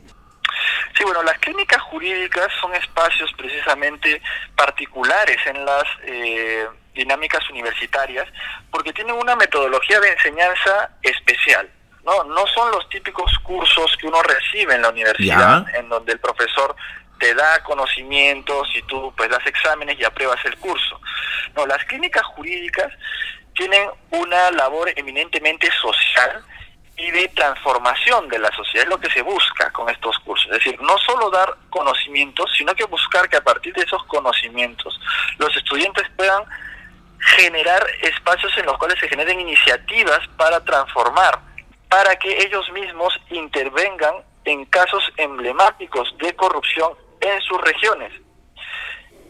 Sí, 0.95 1.03
bueno, 1.03 1.23
las 1.23 1.37
clínicas 1.39 1.81
jurídicas 1.81 2.47
son 2.61 2.73
espacios 2.75 3.31
precisamente 3.35 4.21
particulares 4.55 5.37
en 5.47 5.65
las 5.65 5.83
eh, 6.03 6.67
dinámicas 6.93 7.49
universitarias 7.49 8.27
porque 8.69 8.93
tienen 8.93 9.15
una 9.15 9.35
metodología 9.35 9.99
de 9.99 10.11
enseñanza 10.11 10.91
especial. 11.01 11.69
No, 12.05 12.23
no 12.25 12.45
son 12.47 12.71
los 12.71 12.87
típicos 12.89 13.31
cursos 13.39 13.95
que 13.97 14.07
uno 14.07 14.21
recibe 14.21 14.75
en 14.75 14.81
la 14.81 14.89
universidad, 14.89 15.65
en 15.73 15.87
donde 15.87 16.11
el 16.11 16.19
profesor 16.19 16.75
te 17.17 17.33
da 17.33 17.63
conocimientos 17.63 18.67
y 18.75 18.81
tú 18.83 19.13
pues 19.15 19.29
das 19.29 19.45
exámenes 19.47 19.97
y 19.97 20.03
apruebas 20.03 20.43
el 20.43 20.57
curso. 20.57 20.99
No, 21.55 21.65
las 21.65 21.83
clínicas 21.85 22.23
jurídicas 22.23 22.91
tienen 23.55 23.89
una 24.11 24.51
labor 24.51 24.91
eminentemente 24.95 25.69
social 25.81 26.43
y 27.03 27.11
de 27.11 27.27
transformación 27.29 28.29
de 28.29 28.39
la 28.39 28.49
sociedad, 28.55 28.85
es 28.85 28.89
lo 28.89 28.99
que 28.99 29.09
se 29.09 29.21
busca 29.21 29.69
con 29.71 29.89
estos 29.89 30.17
cursos. 30.19 30.45
Es 30.51 30.63
decir, 30.63 30.81
no 30.81 30.97
solo 30.99 31.29
dar 31.29 31.53
conocimientos, 31.69 32.49
sino 32.57 32.73
que 32.73 32.85
buscar 32.85 33.27
que 33.27 33.35
a 33.35 33.43
partir 33.43 33.73
de 33.73 33.81
esos 33.81 34.03
conocimientos 34.05 34.97
los 35.37 35.55
estudiantes 35.57 36.07
puedan 36.15 36.43
generar 37.19 37.85
espacios 38.01 38.57
en 38.57 38.65
los 38.67 38.77
cuales 38.77 38.97
se 38.99 39.09
generen 39.09 39.39
iniciativas 39.39 40.25
para 40.37 40.63
transformar, 40.63 41.39
para 41.89 42.15
que 42.15 42.41
ellos 42.41 42.71
mismos 42.71 43.19
intervengan 43.29 44.15
en 44.45 44.65
casos 44.65 45.03
emblemáticos 45.17 46.15
de 46.19 46.33
corrupción 46.35 46.93
en 47.19 47.41
sus 47.41 47.59
regiones. 47.61 48.13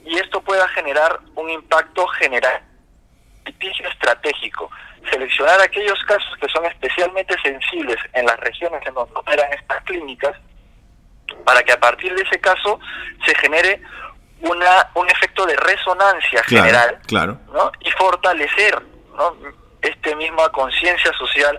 Y 0.06 0.16
esto 0.20 0.42
pueda 0.42 0.68
generar 0.70 1.20
un 1.36 1.50
impacto 1.50 2.06
general, 2.08 2.62
estratégico 3.62 4.70
seleccionar 5.10 5.60
aquellos 5.62 6.00
casos 6.06 6.38
que 6.40 6.48
son 6.50 6.66
especialmente 6.66 7.36
sensibles 7.42 7.98
en 8.14 8.26
las 8.26 8.40
regiones 8.40 8.82
en 8.86 8.94
donde 8.94 9.14
operan 9.16 9.52
estas 9.54 9.84
clínicas, 9.84 10.36
para 11.46 11.64
que 11.64 11.72
a 11.72 11.80
partir 11.80 12.14
de 12.16 12.22
ese 12.22 12.40
caso 12.40 12.80
se 13.26 13.36
genere 13.36 13.82
una, 14.42 14.90
un 14.96 15.10
efecto 15.10 15.46
de 15.46 15.56
resonancia 15.56 16.44
general 16.44 17.00
claro. 17.08 17.40
¿no? 17.54 17.72
y 17.80 17.90
fortalecer 17.92 18.82
¿no? 19.16 19.36
esta 19.82 20.16
misma 20.16 20.50
conciencia 20.50 21.12
social 21.14 21.58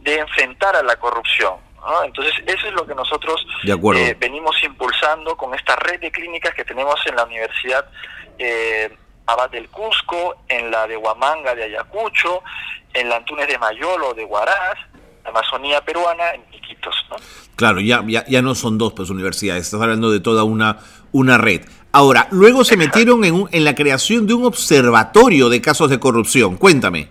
de 0.00 0.18
enfrentar 0.18 0.74
a 0.76 0.82
la 0.82 0.96
corrupción. 0.96 1.56
Entonces, 2.04 2.34
eso 2.46 2.68
es 2.68 2.72
lo 2.74 2.86
que 2.86 2.94
nosotros 2.94 3.44
eh, 3.64 4.16
venimos 4.18 4.62
impulsando 4.62 5.36
con 5.36 5.52
esta 5.54 5.74
red 5.76 6.00
de 6.00 6.12
clínicas 6.12 6.54
que 6.54 6.64
tenemos 6.64 6.94
en 7.06 7.16
la 7.16 7.24
Universidad 7.24 7.86
eh, 8.38 8.96
Abad 9.32 9.50
del 9.50 9.68
Cusco, 9.68 10.36
en 10.48 10.70
la 10.70 10.86
de 10.86 10.96
Huamanga 10.96 11.54
de 11.54 11.64
Ayacucho, 11.64 12.42
en 12.92 13.08
la 13.08 13.16
Antunes 13.16 13.48
de 13.48 13.58
Mayolo 13.58 14.14
de 14.14 14.24
Huaraz, 14.24 14.78
la 15.24 15.30
Amazonía 15.30 15.80
peruana, 15.80 16.34
en 16.34 16.44
Iquitos. 16.52 16.94
¿no? 17.10 17.16
Claro, 17.56 17.80
ya, 17.80 18.02
ya, 18.06 18.24
ya 18.26 18.42
no 18.42 18.54
son 18.54 18.78
dos 18.78 18.92
pues, 18.92 19.10
universidades, 19.10 19.66
estás 19.66 19.80
hablando 19.80 20.10
de 20.10 20.20
toda 20.20 20.44
una, 20.44 20.78
una 21.12 21.38
red. 21.38 21.62
Ahora, 21.92 22.26
luego 22.30 22.64
se 22.64 22.76
metieron 22.76 23.24
en, 23.24 23.46
en 23.52 23.64
la 23.64 23.74
creación 23.74 24.26
de 24.26 24.34
un 24.34 24.46
observatorio 24.46 25.48
de 25.48 25.60
casos 25.60 25.90
de 25.90 26.00
corrupción. 26.00 26.56
Cuéntame. 26.56 27.10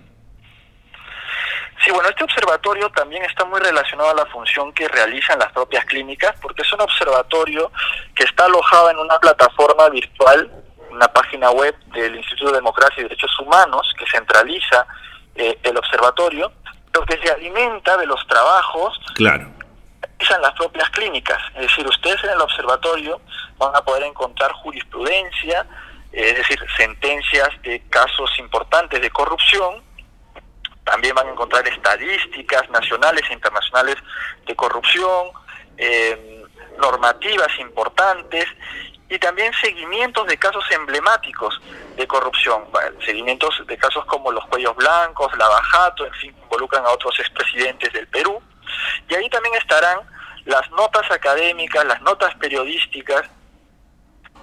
Sí, 1.83 1.89
bueno, 1.91 2.09
este 2.09 2.23
observatorio 2.23 2.89
también 2.91 3.23
está 3.25 3.43
muy 3.45 3.59
relacionado 3.59 4.11
a 4.11 4.13
la 4.13 4.25
función 4.27 4.71
que 4.71 4.87
realizan 4.87 5.39
las 5.39 5.51
propias 5.51 5.83
clínicas, 5.85 6.35
porque 6.39 6.61
es 6.61 6.73
un 6.73 6.81
observatorio 6.81 7.71
que 8.13 8.23
está 8.23 8.45
alojado 8.45 8.91
en 8.91 8.97
una 8.99 9.17
plataforma 9.19 9.89
virtual, 9.89 10.51
una 10.91 11.07
página 11.07 11.49
web 11.51 11.75
del 11.93 12.15
Instituto 12.15 12.51
de 12.51 12.57
Democracia 12.57 12.99
y 12.99 13.03
Derechos 13.03 13.37
Humanos, 13.39 13.93
que 13.97 14.05
centraliza 14.05 14.85
eh, 15.35 15.57
el 15.63 15.77
observatorio, 15.77 16.51
pero 16.91 17.05
que 17.05 17.19
se 17.23 17.31
alimenta 17.31 17.97
de 17.97 18.05
los 18.05 18.25
trabajos 18.27 18.99
claro. 19.15 19.47
que 19.57 20.07
realizan 20.07 20.41
las 20.41 20.51
propias 20.53 20.89
clínicas. 20.89 21.41
Es 21.55 21.61
decir, 21.61 21.87
ustedes 21.87 22.23
en 22.23 22.31
el 22.31 22.41
observatorio 22.41 23.21
van 23.57 23.75
a 23.75 23.81
poder 23.81 24.03
encontrar 24.03 24.51
jurisprudencia, 24.53 25.65
eh, 26.11 26.29
es 26.31 26.37
decir, 26.37 26.59
sentencias 26.77 27.49
de 27.63 27.81
casos 27.89 28.29
importantes 28.39 29.01
de 29.01 29.09
corrupción, 29.09 29.83
también 30.83 31.15
van 31.15 31.27
a 31.27 31.31
encontrar 31.31 31.65
estadísticas 31.67 32.69
nacionales 32.69 33.23
e 33.29 33.33
internacionales 33.33 33.95
de 34.45 34.55
corrupción, 34.55 35.29
eh, 35.77 36.43
normativas 36.79 37.47
importantes 37.59 38.45
y 39.11 39.19
también 39.19 39.51
seguimientos 39.59 40.25
de 40.25 40.37
casos 40.37 40.63
emblemáticos 40.71 41.61
de 41.97 42.07
corrupción, 42.07 42.63
seguimientos 43.05 43.61
de 43.67 43.77
casos 43.77 44.05
como 44.05 44.31
los 44.31 44.45
cuellos 44.45 44.73
blancos, 44.77 45.37
la 45.37 45.49
bajato, 45.49 46.05
en 46.05 46.13
fin, 46.13 46.35
involucran 46.43 46.85
a 46.85 46.91
otros 46.91 47.19
expresidentes 47.19 47.91
del 47.91 48.07
Perú. 48.07 48.41
Y 49.09 49.15
ahí 49.15 49.29
también 49.29 49.53
estarán 49.55 49.99
las 50.45 50.71
notas 50.71 51.11
académicas, 51.11 51.83
las 51.83 52.01
notas 52.01 52.33
periodísticas 52.35 53.23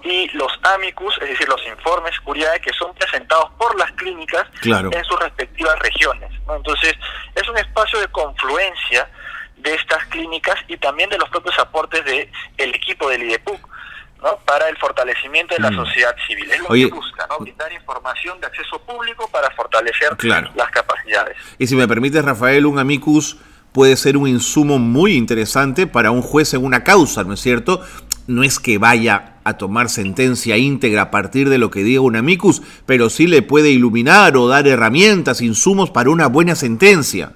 y 0.02 0.28
los 0.36 0.52
amicus, 0.62 1.16
es 1.22 1.30
decir, 1.30 1.48
los 1.48 1.66
informes 1.66 2.20
curiae 2.20 2.60
que 2.60 2.72
son 2.74 2.94
presentados 2.94 3.50
por 3.56 3.74
las 3.78 3.90
clínicas 3.92 4.46
en 4.62 5.04
sus 5.04 5.18
respectivas 5.18 5.78
regiones. 5.78 6.30
Entonces, 6.46 6.92
es 7.34 7.48
un 7.48 7.56
espacio 7.56 8.00
de 8.00 8.08
confluencia 8.08 9.08
de 9.56 9.74
estas 9.74 10.04
clínicas 10.06 10.56
y 10.68 10.76
también 10.76 11.08
de 11.08 11.16
los 11.16 11.30
propios 11.30 11.58
aportes 11.58 12.04
del 12.04 12.30
el 12.58 12.74
equipo 12.74 13.08
del 13.08 13.22
IDEPUC. 13.22 13.77
¿No? 14.22 14.38
para 14.44 14.68
el 14.68 14.76
fortalecimiento 14.76 15.54
de 15.54 15.60
la 15.60 15.70
mm. 15.70 15.76
sociedad 15.76 16.14
civil. 16.26 16.50
Es 16.50 16.60
lo 16.60 16.68
que 16.68 16.86
busca, 16.86 17.26
¿no? 17.28 17.38
brindar 17.38 17.72
información 17.72 18.40
de 18.40 18.46
acceso 18.46 18.80
público 18.80 19.28
para 19.30 19.50
fortalecer 19.50 20.16
las 20.22 20.70
capacidades. 20.70 21.36
Y 21.58 21.66
si 21.66 21.76
me 21.76 21.88
permite, 21.88 22.22
Rafael, 22.22 22.66
un 22.66 22.78
amicus 22.78 23.38
puede 23.72 23.96
ser 23.96 24.16
un 24.16 24.26
insumo 24.26 24.78
muy 24.78 25.14
interesante 25.14 25.86
para 25.86 26.10
un 26.10 26.22
juez 26.22 26.54
en 26.54 26.64
una 26.64 26.84
causa, 26.84 27.24
¿no 27.24 27.34
es 27.34 27.40
cierto? 27.40 27.84
No 28.26 28.42
es 28.42 28.58
que 28.58 28.78
vaya 28.78 29.34
a 29.44 29.56
tomar 29.56 29.88
sentencia 29.88 30.56
íntegra 30.56 31.02
a 31.02 31.10
partir 31.10 31.48
de 31.48 31.58
lo 31.58 31.70
que 31.70 31.82
diga 31.82 32.00
un 32.02 32.16
amicus, 32.16 32.62
pero 32.86 33.08
sí 33.08 33.26
le 33.26 33.40
puede 33.42 33.70
iluminar 33.70 34.36
o 34.36 34.48
dar 34.48 34.66
herramientas, 34.66 35.40
insumos 35.40 35.90
para 35.90 36.10
una 36.10 36.26
buena 36.26 36.54
sentencia. 36.54 37.32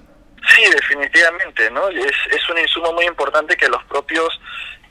Sí, 0.55 0.63
definitivamente, 0.75 1.71
¿no? 1.71 1.89
Es, 1.89 2.13
es 2.31 2.51
un 2.51 2.59
insumo 2.59 2.93
muy 2.93 3.07
importante 3.07 3.57
que 3.57 3.69
los 3.69 3.83
propios 3.85 4.29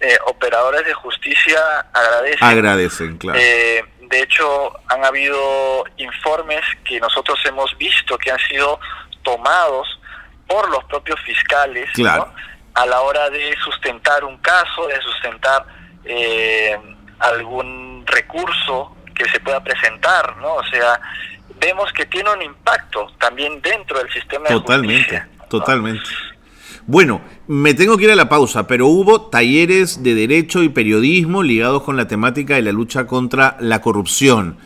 eh, 0.02 0.18
operadores 0.26 0.86
de 0.86 0.94
justicia 0.94 1.60
agradecen. 1.94 2.48
Agradecen, 2.48 3.18
claro. 3.18 3.40
Eh, 3.40 3.84
de 4.00 4.22
hecho, 4.22 4.74
han 4.90 5.06
habido 5.06 5.86
informes 5.98 6.62
que 6.84 7.00
nosotros 7.00 7.40
hemos 7.46 7.78
visto 7.78 8.18
que 8.18 8.32
han 8.32 8.40
sido 8.40 8.80
tomados 9.24 9.88
por 10.48 10.70
los 10.70 10.84
propios 10.86 11.20
fiscales 11.22 11.90
a 12.74 12.86
la 12.86 13.02
hora 13.02 13.30
de 13.30 13.56
sustentar 13.64 14.24
un 14.26 14.38
caso, 14.40 14.88
de 14.88 15.00
sustentar 15.02 15.66
eh, 16.04 16.78
algún 17.20 18.04
recurso 18.06 18.96
que 19.16 19.26
se 19.30 19.40
pueda 19.40 19.64
presentar, 19.64 20.36
¿no? 20.38 20.56
O 20.56 20.64
sea, 20.66 21.00
vemos 21.60 21.92
que 21.94 22.06
tiene 22.06 22.30
un 22.32 22.42
impacto 22.42 23.08
también 23.20 23.62
dentro 23.62 24.00
del 24.00 24.12
sistema 24.12 24.48
totalmente, 24.48 24.94
de 24.94 25.20
justicia. 25.20 25.30
Totalmente, 25.50 26.10
Bueno, 26.92 27.22
me 27.48 27.74
tengo 27.74 27.96
que 27.96 28.04
ir 28.04 28.12
a 28.12 28.18
la 28.18 28.28
pausa, 28.28 28.68
pero 28.68 28.88
hubo 28.88 29.22
talleres 29.22 30.04
de 30.04 30.14
derecho 30.14 30.62
y 30.62 30.68
periodismo 30.68 31.42
ligados 31.42 31.84
con 31.84 31.96
la 31.96 32.10
temática 32.10 32.56
de 32.56 32.64
la 32.64 32.74
lucha 32.74 33.08
contra 33.08 33.56
la 33.62 33.80
corrupción. 33.80 34.58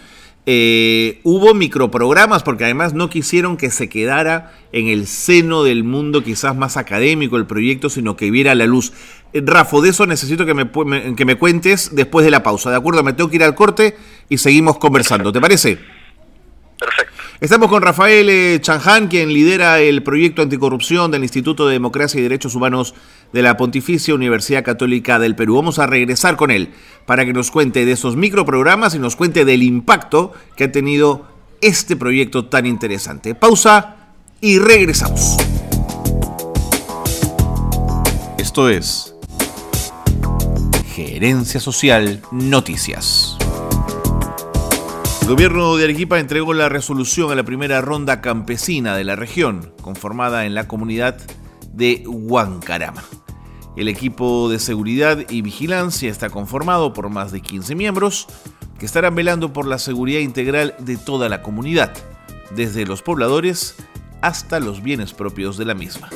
Eh, 0.47 1.19
hubo 1.21 1.53
microprogramas 1.53 2.41
porque 2.41 2.63
además 2.63 2.95
no 2.95 3.11
quisieron 3.11 3.57
que 3.57 3.69
se 3.69 3.89
quedara 3.89 4.53
en 4.71 4.87
el 4.87 5.05
seno 5.05 5.63
del 5.63 5.83
mundo 5.83 6.23
quizás 6.23 6.55
más 6.55 6.77
académico 6.77 7.37
el 7.37 7.45
proyecto, 7.45 7.91
sino 7.91 8.17
que 8.17 8.31
viera 8.31 8.55
la 8.55 8.65
luz. 8.65 8.91
Eh, 9.31 9.43
Rafo, 9.45 9.83
de 9.83 9.89
eso 9.89 10.07
necesito 10.07 10.47
que 10.47 10.55
me, 10.55 11.15
que 11.15 11.25
me 11.25 11.35
cuentes 11.35 11.91
después 11.93 12.25
de 12.25 12.31
la 12.31 12.41
pausa, 12.41 12.71
¿de 12.71 12.77
acuerdo? 12.77 13.03
Me 13.03 13.13
tengo 13.13 13.29
que 13.29 13.35
ir 13.35 13.43
al 13.43 13.53
corte 13.53 13.97
y 14.29 14.39
seguimos 14.39 14.79
conversando, 14.79 15.31
¿te 15.31 15.39
parece? 15.39 15.77
Estamos 17.41 17.69
con 17.69 17.81
Rafael 17.81 18.29
eh, 18.29 18.59
Chanján, 18.61 19.09
quien 19.09 19.33
lidera 19.33 19.81
el 19.81 20.03
proyecto 20.03 20.41
anticorrupción 20.41 21.11
del 21.11 21.23
Instituto 21.23 21.67
de 21.67 21.73
Democracia 21.73 22.17
y 22.17 22.23
Derechos 22.23 22.55
Humanos 22.55 22.95
de 23.33 23.41
la 23.41 23.57
Pontificia 23.57 24.15
Universidad 24.15 24.63
Católica 24.63 25.19
del 25.19 25.35
Perú. 25.35 25.57
Vamos 25.57 25.77
a 25.77 25.85
regresar 25.85 26.37
con 26.37 26.49
él 26.49 26.69
para 27.05 27.25
que 27.25 27.33
nos 27.33 27.51
cuente 27.51 27.85
de 27.85 27.91
esos 27.91 28.15
microprogramas 28.15 28.95
y 28.95 28.99
nos 28.99 29.17
cuente 29.17 29.43
del 29.43 29.63
impacto 29.63 30.31
que 30.55 30.63
ha 30.63 30.71
tenido 30.71 31.27
este 31.59 31.97
proyecto 31.97 32.45
tan 32.45 32.65
interesante. 32.65 33.35
Pausa 33.35 33.97
y 34.39 34.57
regresamos. 34.59 35.35
Esto 38.37 38.69
es 38.69 39.13
Gerencia 40.93 41.59
Social 41.59 42.21
Noticias. 42.31 43.34
El 45.25 45.31
gobierno 45.31 45.75
de 45.75 45.85
Arequipa 45.85 46.19
entregó 46.19 46.53
la 46.53 46.69
resolución 46.69 47.31
a 47.31 47.35
la 47.35 47.41
primera 47.41 47.81
ronda 47.81 48.21
campesina 48.21 48.95
de 48.95 49.03
la 49.03 49.15
región, 49.15 49.73
conformada 49.81 50.45
en 50.45 50.53
la 50.53 50.67
comunidad 50.67 51.17
de 51.73 52.03
Huancarama. 52.05 53.03
El 53.75 53.87
equipo 53.87 54.49
de 54.51 54.59
seguridad 54.59 55.27
y 55.27 55.41
vigilancia 55.41 56.11
está 56.11 56.29
conformado 56.29 56.93
por 56.93 57.09
más 57.09 57.31
de 57.31 57.41
15 57.41 57.73
miembros 57.73 58.27
que 58.77 58.85
estarán 58.85 59.15
velando 59.15 59.51
por 59.51 59.65
la 59.65 59.79
seguridad 59.79 60.19
integral 60.19 60.75
de 60.77 60.95
toda 60.95 61.27
la 61.27 61.41
comunidad, 61.41 61.91
desde 62.55 62.85
los 62.85 63.01
pobladores 63.01 63.77
hasta 64.21 64.59
los 64.59 64.83
bienes 64.83 65.15
propios 65.15 65.57
de 65.57 65.65
la 65.65 65.73
misma. 65.73 66.07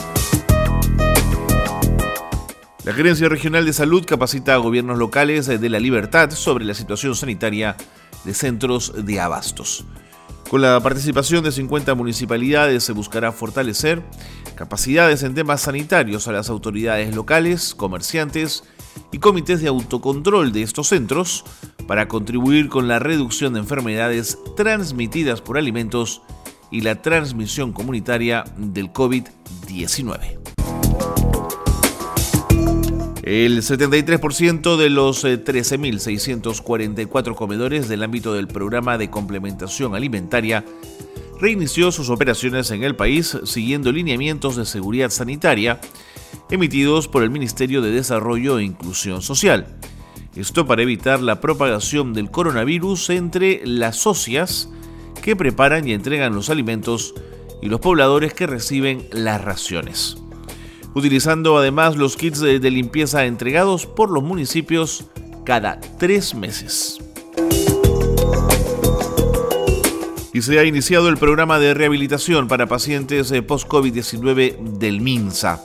La 2.83 2.93
Gerencia 2.93 3.27
Regional 3.27 3.65
de 3.65 3.73
Salud 3.73 4.05
capacita 4.05 4.53
a 4.53 4.57
gobiernos 4.57 4.99
locales 4.99 5.47
de 5.47 5.69
la 5.69 5.79
libertad 5.79 6.29
sobre 6.29 6.63
la 6.63 6.75
situación 6.75 7.15
sanitaria 7.15 7.75
de 8.23 8.33
centros 8.33 8.93
de 9.05 9.19
abastos. 9.19 9.85
Con 10.49 10.61
la 10.61 10.79
participación 10.79 11.43
de 11.43 11.51
50 11.51 11.93
municipalidades 11.93 12.83
se 12.83 12.91
buscará 12.91 13.31
fortalecer 13.31 14.01
capacidades 14.55 15.21
en 15.23 15.35
temas 15.35 15.61
sanitarios 15.61 16.27
a 16.27 16.31
las 16.31 16.49
autoridades 16.49 17.15
locales, 17.15 17.75
comerciantes 17.75 18.63
y 19.11 19.19
comités 19.19 19.61
de 19.61 19.67
autocontrol 19.67 20.51
de 20.51 20.63
estos 20.63 20.87
centros 20.87 21.45
para 21.87 22.07
contribuir 22.07 22.67
con 22.67 22.87
la 22.87 22.99
reducción 22.99 23.53
de 23.53 23.59
enfermedades 23.59 24.39
transmitidas 24.57 25.41
por 25.41 25.57
alimentos 25.57 26.21
y 26.71 26.81
la 26.81 27.01
transmisión 27.01 27.71
comunitaria 27.71 28.43
del 28.57 28.91
COVID-19. 28.91 30.58
El 33.29 33.61
73% 33.61 34.75
de 34.75 34.89
los 34.89 35.23
13.644 35.23 37.31
eh, 37.31 37.35
comedores 37.35 37.87
del 37.87 38.01
ámbito 38.01 38.33
del 38.33 38.47
programa 38.47 38.97
de 38.97 39.11
complementación 39.11 39.93
alimentaria 39.93 40.65
reinició 41.39 41.91
sus 41.91 42.09
operaciones 42.09 42.71
en 42.71 42.83
el 42.83 42.95
país 42.95 43.37
siguiendo 43.43 43.91
lineamientos 43.91 44.55
de 44.55 44.65
seguridad 44.65 45.11
sanitaria 45.11 45.79
emitidos 46.49 47.07
por 47.07 47.21
el 47.21 47.29
Ministerio 47.29 47.83
de 47.83 47.91
Desarrollo 47.91 48.57
e 48.57 48.63
Inclusión 48.63 49.21
Social. 49.21 49.67
Esto 50.35 50.65
para 50.65 50.81
evitar 50.81 51.21
la 51.21 51.39
propagación 51.39 52.15
del 52.15 52.31
coronavirus 52.31 53.11
entre 53.11 53.61
las 53.63 53.97
socias 53.97 54.69
que 55.21 55.35
preparan 55.35 55.87
y 55.87 55.93
entregan 55.93 56.33
los 56.33 56.49
alimentos 56.49 57.13
y 57.61 57.69
los 57.69 57.79
pobladores 57.79 58.33
que 58.33 58.47
reciben 58.47 59.07
las 59.11 59.39
raciones 59.39 60.17
utilizando 60.95 61.57
además 61.57 61.95
los 61.95 62.15
kits 62.17 62.39
de, 62.39 62.59
limpieza 62.71 63.25
entregados 63.25 63.85
por 63.85 64.09
los 64.09 64.23
municipios 64.23 65.05
cada 65.45 65.79
tres 65.97 66.35
meses. 66.35 66.99
y 70.31 70.41
se 70.41 70.59
ha 70.59 70.63
iniciado 70.63 71.09
el 71.09 71.17
programa 71.17 71.59
de 71.59 71.73
rehabilitación 71.73 72.47
para 72.47 72.67
pacientes 72.67 73.31
eh, 73.31 73.41
post-COVID-19 73.41 74.77
del 74.77 75.01
MINSA, 75.01 75.61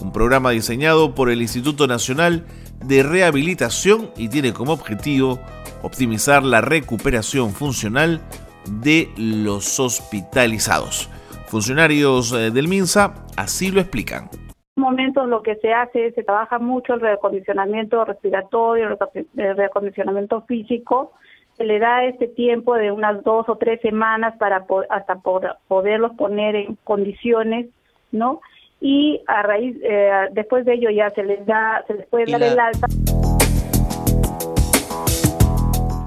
un 0.00 0.12
programa 0.12 0.50
diseñado 0.50 1.14
por 1.14 1.30
el 1.30 1.42
Instituto 1.42 1.86
Nacional 1.86 2.46
de 2.84 3.02
Rehabilitación 3.02 4.10
y 4.16 4.28
tiene 4.28 4.52
como 4.52 4.72
objetivo 4.72 5.40
optimizar 5.82 6.44
la 6.44 6.60
recuperación 6.60 7.52
funcional 7.52 8.22
de 8.68 9.10
los 9.16 9.80
hospitalizados. 9.80 11.08
Funcionarios 11.48 12.32
eh, 12.32 12.50
del 12.50 12.68
MINSA 12.68 13.26
así 13.36 13.70
lo 13.70 13.80
explican. 13.80 14.30
En 14.92 14.96
momentos 14.96 15.26
lo 15.26 15.42
que 15.42 15.56
se 15.56 15.72
hace, 15.72 16.12
se 16.12 16.22
trabaja 16.22 16.58
mucho 16.58 16.92
el 16.92 17.00
reacondicionamiento 17.00 18.04
respiratorio, 18.04 18.98
el 19.38 19.56
reacondicionamiento 19.56 20.42
físico, 20.42 21.12
se 21.56 21.64
le 21.64 21.78
da 21.78 22.04
este 22.04 22.28
tiempo 22.28 22.74
de 22.74 22.92
unas 22.92 23.24
dos 23.24 23.48
o 23.48 23.56
tres 23.56 23.80
semanas 23.80 24.36
para 24.36 24.66
hasta 24.90 25.14
poderlos 25.66 26.12
poner 26.18 26.56
en 26.56 26.76
condiciones, 26.84 27.68
¿no? 28.10 28.42
Y 28.82 29.22
a 29.26 29.42
raíz, 29.42 29.78
eh, 29.82 30.28
después 30.32 30.66
de 30.66 30.74
ello 30.74 30.90
ya 30.90 31.08
se 31.08 31.22
les 31.22 31.46
da, 31.46 31.82
se 31.86 31.94
les 31.94 32.06
puede 32.08 32.30
dar 32.30 32.42
el 32.42 32.60
alta. 32.60 32.86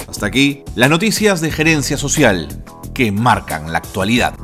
Hasta 0.07 0.27
aquí 0.27 0.63
las 0.75 0.91
noticias 0.91 1.41
de 1.41 1.49
gerencia 1.49 1.97
social 1.97 2.49
que 2.93 3.11
marcan 3.11 3.71
la 3.71 3.79
actualidad. 3.79 4.35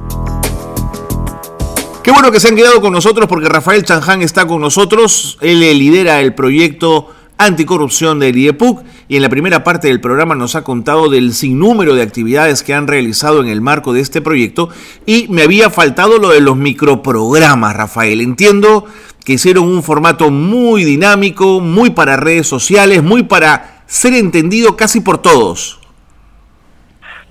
Qué 2.12 2.16
bueno 2.16 2.34
que 2.34 2.42
se 2.42 2.50
han 2.50 2.58
quedado 2.58 2.82
con 2.82 2.92
nosotros 2.92 3.30
porque 3.30 3.48
Rafael 3.48 3.86
Chanján 3.86 4.22
está 4.22 4.46
con 4.46 4.60
nosotros. 4.60 5.38
Él 5.40 5.62
lidera 5.62 6.20
el 6.20 6.34
proyecto 6.34 7.10
anticorrupción 7.38 8.20
del 8.20 8.38
IEPUC 8.38 8.84
y 9.08 9.16
en 9.16 9.22
la 9.22 9.30
primera 9.30 9.64
parte 9.64 9.88
del 9.88 10.02
programa 10.02 10.36
nos 10.36 10.56
ha 10.56 10.66
contado 10.66 11.10
del 11.10 11.34
sinnúmero 11.34 11.96
de 11.96 12.02
actividades 12.02 12.64
que 12.64 12.74
han 12.74 12.88
realizado 12.88 13.40
en 13.40 13.48
el 13.48 13.62
marco 13.62 13.94
de 13.94 14.02
este 14.02 14.20
proyecto 14.20 14.68
y 15.06 15.30
me 15.30 15.44
había 15.44 15.70
faltado 15.70 16.18
lo 16.18 16.28
de 16.28 16.42
los 16.42 16.58
microprogramas, 16.58 17.78
Rafael. 17.78 18.20
Entiendo 18.20 18.88
que 19.24 19.32
hicieron 19.32 19.64
un 19.64 19.82
formato 19.82 20.32
muy 20.32 20.84
dinámico, 20.84 21.62
muy 21.62 21.92
para 21.92 22.18
redes 22.18 22.46
sociales, 22.46 23.02
muy 23.02 23.24
para 23.24 23.84
ser 23.86 24.16
entendido 24.16 24.76
casi 24.76 25.00
por 25.00 25.22
todos. 25.22 25.80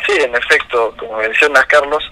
Sí, 0.06 0.12
en 0.18 0.34
efecto, 0.34 0.94
como 0.98 1.18
mencionas 1.18 1.66
Carlos, 1.66 2.02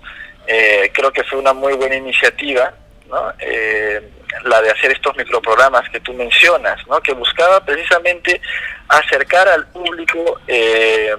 eh, 0.48 0.90
creo 0.92 1.12
que 1.12 1.22
fue 1.24 1.38
una 1.38 1.52
muy 1.52 1.74
buena 1.74 1.94
iniciativa, 1.94 2.72
¿no? 3.08 3.32
Eh, 3.38 4.02
la 4.44 4.62
de 4.62 4.70
hacer 4.70 4.92
estos 4.92 5.16
microprogramas 5.16 5.88
que 5.90 6.00
tú 6.00 6.12
mencionas, 6.12 6.86
¿no? 6.86 7.00
que 7.00 7.12
buscaba 7.12 7.64
precisamente 7.64 8.40
acercar 8.88 9.48
al 9.48 9.66
público 9.68 10.40
eh, 10.46 11.14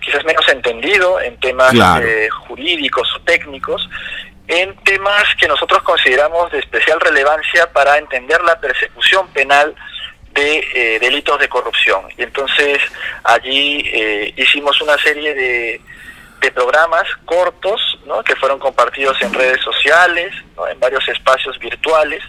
quizás 0.00 0.24
menos 0.24 0.46
entendido 0.48 1.20
en 1.20 1.38
temas 1.38 1.74
eh, 2.02 2.28
jurídicos 2.46 3.08
o 3.16 3.20
técnicos, 3.22 3.88
en 4.48 4.74
temas 4.84 5.24
que 5.38 5.46
nosotros 5.46 5.82
consideramos 5.82 6.50
de 6.50 6.58
especial 6.58 7.00
relevancia 7.00 7.72
para 7.72 7.98
entender 7.98 8.42
la 8.42 8.58
persecución 8.58 9.28
penal 9.28 9.74
de 10.32 10.66
eh, 10.74 10.98
delitos 10.98 11.38
de 11.38 11.48
corrupción. 11.48 12.08
Y 12.16 12.22
entonces 12.22 12.78
allí 13.22 14.32
hicimos 14.36 14.80
una 14.80 14.98
serie 14.98 15.34
de, 15.34 15.80
de 16.42 16.50
programas 16.50 17.04
cortos 17.24 17.80
que 18.26 18.36
fueron 18.36 18.58
compartidos 18.58 19.16
en 19.22 19.32
redes 19.32 19.62
sociales, 19.62 20.34
en 20.70 20.78
varios 20.78 21.08
espacios 21.08 21.58
virtuales, 21.58 22.22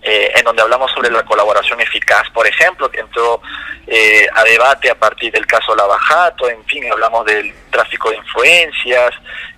eh, 0.00 0.32
en 0.36 0.44
donde 0.44 0.62
hablamos 0.62 0.90
sobre 0.92 1.10
la 1.10 1.24
colaboración 1.24 1.80
eficaz, 1.80 2.30
por 2.30 2.46
ejemplo, 2.46 2.88
que 2.88 3.00
entró 3.00 3.42
eh, 3.86 4.28
a 4.32 4.44
debate 4.44 4.88
a 4.88 4.94
partir 4.94 5.32
del 5.32 5.44
caso 5.44 5.74
Lavajato, 5.74 6.48
en 6.48 6.64
fin, 6.66 6.90
hablamos 6.90 7.24
del 7.26 7.52
tráfico 7.70 8.10
de 8.10 8.16
influencias, 8.16 9.10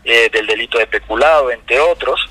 eh, 0.03 0.31
del 0.33 0.47
delito 0.47 0.79
de 0.79 0.87
peculado, 0.87 1.51
entre 1.51 1.79
otros, 1.79 2.27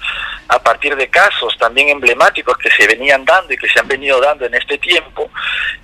a 0.47 0.57
partir 0.57 0.95
de 0.95 1.07
casos 1.07 1.55
también 1.59 1.89
emblemáticos 1.89 2.57
que 2.57 2.71
se 2.71 2.87
venían 2.87 3.23
dando 3.23 3.53
y 3.53 3.57
que 3.57 3.69
se 3.69 3.79
han 3.79 3.87
venido 3.87 4.19
dando 4.19 4.45
en 4.45 4.55
este 4.55 4.79
tiempo 4.79 5.29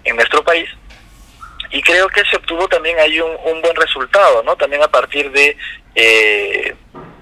en 0.04 0.16
nuestro 0.16 0.44
país, 0.44 0.68
y 1.72 1.82
creo 1.82 2.08
que 2.10 2.24
se 2.26 2.38
obtuvo 2.38 2.68
también 2.68 2.98
ahí 3.00 3.20
un, 3.20 3.62
buen 3.62 3.76
resultado, 3.76 4.44
¿no? 4.44 4.56
También 4.56 4.84
a 4.84 4.88
partir 4.88 5.32
de 5.32 5.58
eh, 5.96 6.76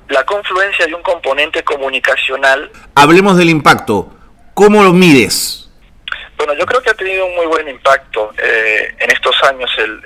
la 0.10 0.26
confluencia 0.26 0.86
de 0.86 0.94
un 0.94 1.02
componente 1.02 1.64
comunicacional. 1.64 2.72
Hablemos 2.96 3.38
del 3.38 3.50
impacto. 3.50 4.12
¿Cómo 4.54 4.84
lo 4.84 4.94
mides? 4.94 5.70
Bueno, 6.38 6.54
yo 6.54 6.66
creo 6.66 6.82
que 6.82 6.90
ha 6.90 6.96
tenido 6.96 7.26
un 7.26 7.36
muy 7.36 7.46
buen 7.46 7.68
impacto 7.68 8.32
eh, 8.38 8.96
en 9.00 9.12
estos 9.12 9.36
años 9.44 9.70
el, 9.78 10.02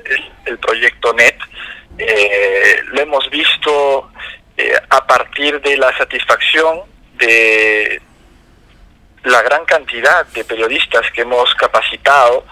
el, 0.46 0.58
proyecto 0.60 1.14
NET. 1.14 1.38
Eh, 1.98 2.80
lo 2.92 3.02
hemos 3.02 3.30
visto 3.30 4.12
a 4.90 5.06
partir 5.06 5.62
de 5.62 5.78
la 5.78 5.96
satisfacción 5.98 6.82
de 7.18 8.02
la 9.24 9.42
gran 9.42 9.66
cantidad 9.66 10.26
de 10.28 10.44
periodistas 10.44 11.12
que 11.12 11.22
hemos 11.22 11.54
capacitado 11.56 12.46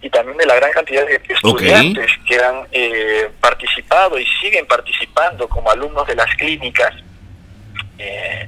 y 0.00 0.10
también 0.10 0.36
de 0.36 0.46
la 0.46 0.54
gran 0.56 0.70
cantidad 0.72 1.06
de 1.06 1.20
estudiantes 1.28 2.10
que 2.26 2.38
han 2.38 2.66
eh, 2.70 3.30
participado 3.40 4.18
y 4.18 4.26
siguen 4.40 4.66
participando 4.66 5.48
como 5.48 5.70
alumnos 5.70 6.06
de 6.06 6.14
las 6.14 6.32
clínicas 6.36 6.94
eh, 7.98 8.46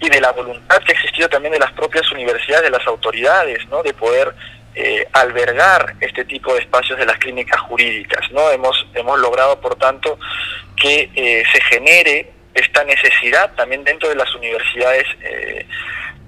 y 0.00 0.08
de 0.08 0.20
la 0.20 0.32
voluntad 0.32 0.78
que 0.78 0.92
ha 0.92 0.94
existido 0.94 1.28
también 1.28 1.52
de 1.52 1.60
las 1.60 1.72
propias 1.72 2.10
universidades, 2.10 2.64
de 2.64 2.70
las 2.70 2.86
autoridades, 2.86 3.66
¿no? 3.68 3.82
de 3.82 3.94
poder 3.94 4.34
eh, 4.74 5.06
albergar 5.12 5.94
este 6.00 6.24
tipo 6.24 6.52
de 6.52 6.60
espacios 6.60 6.98
de 6.98 7.06
las 7.06 7.18
clínicas 7.18 7.60
jurídicas. 7.60 8.30
¿no? 8.32 8.50
Hemos, 8.50 8.86
hemos 8.94 9.18
logrado, 9.20 9.60
por 9.60 9.76
tanto, 9.76 10.18
que 10.76 11.44
se 11.52 11.60
genere 11.62 12.32
esta 12.54 12.84
necesidad 12.84 13.54
también 13.54 13.84
dentro 13.84 14.08
de 14.08 14.16
las 14.16 14.34
universidades 14.34 15.06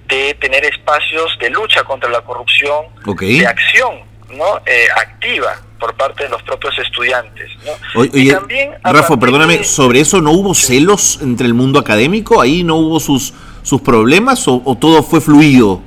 de 0.09 0.33
tener 0.35 0.65
espacios 0.65 1.37
de 1.39 1.49
lucha 1.51 1.83
contra 1.83 2.09
la 2.09 2.21
corrupción, 2.21 2.87
de 3.19 3.47
acción 3.47 4.09
¿no? 4.35 4.59
Eh, 4.65 4.87
activa 4.95 5.59
por 5.79 5.95
parte 5.95 6.23
de 6.23 6.29
los 6.29 6.41
propios 6.43 6.77
estudiantes. 6.79 7.51
¿no? 7.63 8.05
y 8.13 8.29
también, 8.29 8.73
Rafa, 8.83 9.17
perdóname, 9.17 9.63
¿sobre 9.63 10.01
eso 10.01 10.21
no 10.21 10.31
hubo 10.31 10.53
celos 10.53 11.19
entre 11.21 11.47
el 11.47 11.53
mundo 11.53 11.79
académico? 11.79 12.41
¿Ahí 12.41 12.63
no 12.63 12.75
hubo 12.75 12.99
sus, 12.99 13.33
sus 13.63 13.81
problemas 13.81 14.45
o, 14.47 14.77
todo 14.79 15.01
fue 15.03 15.21
fluido? 15.21 15.81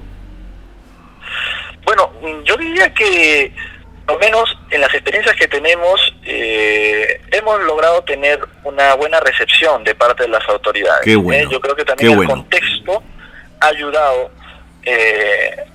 Bueno, 1.85 2.11
yo 2.45 2.57
diría 2.57 2.93
que, 2.95 3.53
al 4.07 4.19
menos 4.19 4.57
en 4.71 4.81
las 4.81 4.95
experiencias 4.95 5.37
que 5.37 5.49
tenemos, 5.49 6.01
eh, 6.25 7.21
hemos 7.33 7.61
logrado 7.65 8.03
tener 8.03 8.41
una 8.65 8.95
buena 8.95 9.21
recepción 9.21 9.85
de 9.85 9.95
parte 9.95 10.23
de 10.23 10.31
las 10.31 10.49
autoridades. 10.49 11.05
Qué 11.05 11.17
bueno, 11.17 11.49
¿eh? 11.49 11.53
Yo 11.53 11.61
creo 11.61 11.77
que 11.77 11.85
también 11.85 12.19
el 12.19 12.27
contexto 12.27 13.03
ha 13.63 13.69
ayudado 13.69 14.31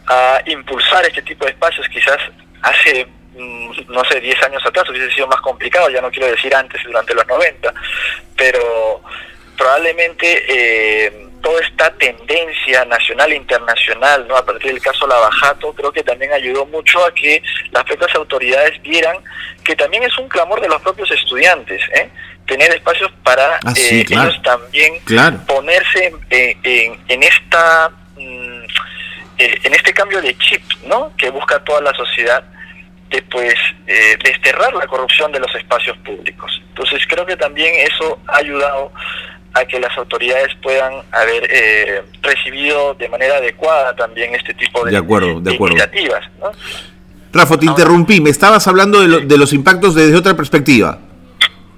a 0.08 0.42
impulsar 0.46 1.06
este 1.06 1.22
tipo 1.22 1.46
de 1.46 1.52
espacios, 1.52 1.88
quizás 1.90 2.18
hace, 2.62 3.08
mm, 3.36 3.72
no 3.90 4.04
sé, 4.06 4.20
10 4.20 4.44
años 4.44 4.66
atrás 4.66 4.90
hubiese 4.90 5.14
sido 5.14 5.28
más 5.28 5.42
complicado, 5.42 5.90
ya 5.90 6.02
no 6.02 6.12
quiero 6.12 6.28
decir 6.28 6.54
antes, 6.54 6.84
durante 6.84 7.14
los 7.14 7.26
90, 7.26 7.74
pero 8.36 9.02
probablemente 9.58 10.44
eh, 10.48 11.28
toda 11.42 11.62
esta 11.62 11.92
tendencia 11.92 12.86
nacional 12.86 13.32
e 13.32 13.36
internacional, 13.36 14.28
¿no? 14.28 14.36
a 14.36 14.46
partir 14.46 14.74
del 14.74 14.82
caso 14.82 15.08
Lavajato, 15.08 15.74
creo 15.74 15.92
que 15.92 16.04
también 16.04 16.34
ayudó 16.34 16.66
mucho 16.66 17.04
a 17.06 17.14
que 17.14 17.42
las 17.72 17.84
propias 17.84 18.14
autoridades 18.16 18.82
vieran 18.82 19.18
que 19.64 19.76
también 19.76 20.04
es 20.04 20.18
un 20.18 20.30
clamor 20.30 20.62
de 20.62 20.70
los 20.70 20.82
propios 20.82 21.12
estudiantes, 21.12 21.82
¿eh? 21.94 22.10
Tener 22.48 22.72
espacios 22.72 23.12
para 23.24 23.60
ah, 23.64 23.74
eh, 23.76 24.06
ellos 24.10 24.42
también 24.42 24.94
ponerse 25.46 26.14
en, 26.30 27.00
en 27.08 27.24
esta 27.24 27.92
eh, 29.38 29.60
en 29.64 29.74
este 29.76 29.94
cambio 29.94 30.20
de 30.20 30.36
chip 30.40 30.64
¿no? 30.88 31.12
que 31.16 31.30
busca 31.30 31.60
toda 31.60 31.80
la 31.82 31.94
sociedad 31.94 32.44
de 33.12 33.22
pues 33.22 33.54
eh, 33.86 34.18
desterrar 34.24 34.74
la 34.74 34.88
corrupción 34.88 35.32
de 35.32 35.40
los 35.40 35.54
espacios 35.54 35.96
públicos. 36.00 36.60
Entonces 36.70 37.04
creo 37.08 37.24
que 37.24 37.38
también 37.38 37.74
eso 37.88 38.20
ha 38.28 38.38
ayudado 38.38 38.92
a 39.54 39.64
que 39.66 39.80
las 39.80 39.96
autoridades 39.96 40.56
puedan 40.64 40.92
haber 41.12 41.48
eh, 41.52 42.04
recibido 42.24 42.96
de 42.96 43.08
manera 43.10 43.38
adecuada 43.38 43.96
también 43.96 44.34
este 44.34 44.56
tipo 44.56 44.84
de, 44.84 44.98
iniciativas. 44.98 46.24
Rafa, 47.32 47.60
te 47.60 47.66
interrumpí, 47.68 48.20
me 48.20 48.32
estabas 48.32 48.68
hablando 48.68 49.02
de, 49.02 49.26
de 49.26 49.38
los 49.38 49.54
impactos 49.54 49.94
desde 49.94 50.16
otra 50.16 50.36
perspectiva. 50.36 50.98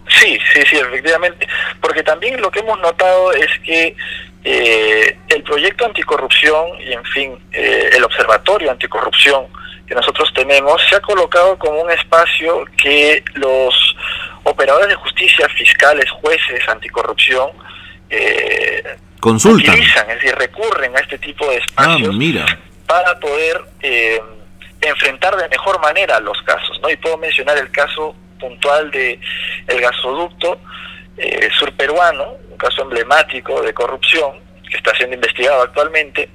Sí, 0.10 0.39
sí, 0.54 0.62
sí, 0.69 0.78
efectivamente, 0.78 1.48
porque 1.82 2.04
también 2.04 2.41
lo 2.41 2.50
que 2.52 2.60
hemos 2.60 2.80
notado 2.80 3.32
es 3.34 3.48
que 3.63 3.95
eh, 4.43 5.17
el 5.28 5.43
proyecto 5.43 5.86
anticorrupción 5.86 6.82
y, 6.82 6.93
en 6.93 7.04
fin, 7.06 7.39
eh, 7.52 7.89
el 7.93 8.04
observatorio 8.04 8.72
anticorrupción 8.72 9.48
que 9.88 9.95
nosotros 9.95 10.32
tenemos 10.34 10.82
se 10.88 10.95
ha 10.95 11.02
colocado 11.02 11.58
como 11.58 11.82
un 11.82 11.91
espacio 11.91 12.63
que 12.78 13.24
los 13.34 13.95
operadores 14.43 14.88
de 14.88 14.95
justicia, 14.95 15.50
fiscales, 15.50 16.10
jueces 16.12 16.67
anticorrupción, 16.69 17.50
eh, 18.10 18.84
consultan, 19.19 19.74
utilizan, 19.74 20.10
es 20.12 20.15
decir, 20.22 20.36
recurren 20.36 20.95
a 20.95 21.00
este 21.00 21.17
tipo 21.17 21.50
de 21.50 21.58
espacios 21.58 22.15
ah, 22.15 22.58
para 22.86 23.19
poder 23.19 23.62
eh, 23.82 24.22
enfrentar 24.82 25.36
de 25.36 25.50
mejor 25.50 25.82
manera 25.82 26.19
los 26.19 26.39
casos. 26.43 26.80
¿no? 26.82 26.89
Y 26.89 26.95
puedo 26.98 27.17
mencionar 27.17 27.58
el 27.58 27.72
caso 27.72 28.15
puntual 28.39 28.89
de 28.91 29.19
el 29.67 29.82
gasoducto 29.82 30.60
eh, 31.17 31.49
surperuano, 31.58 32.38
un 32.49 32.58
caso 32.58 32.82
emblemático 32.84 33.62
de 33.62 33.73
corrupción 33.73 34.39
que 34.69 34.78
está 34.78 34.95
siendo 34.95 35.15
investigado 35.15 35.63
actualmente, 35.63 36.30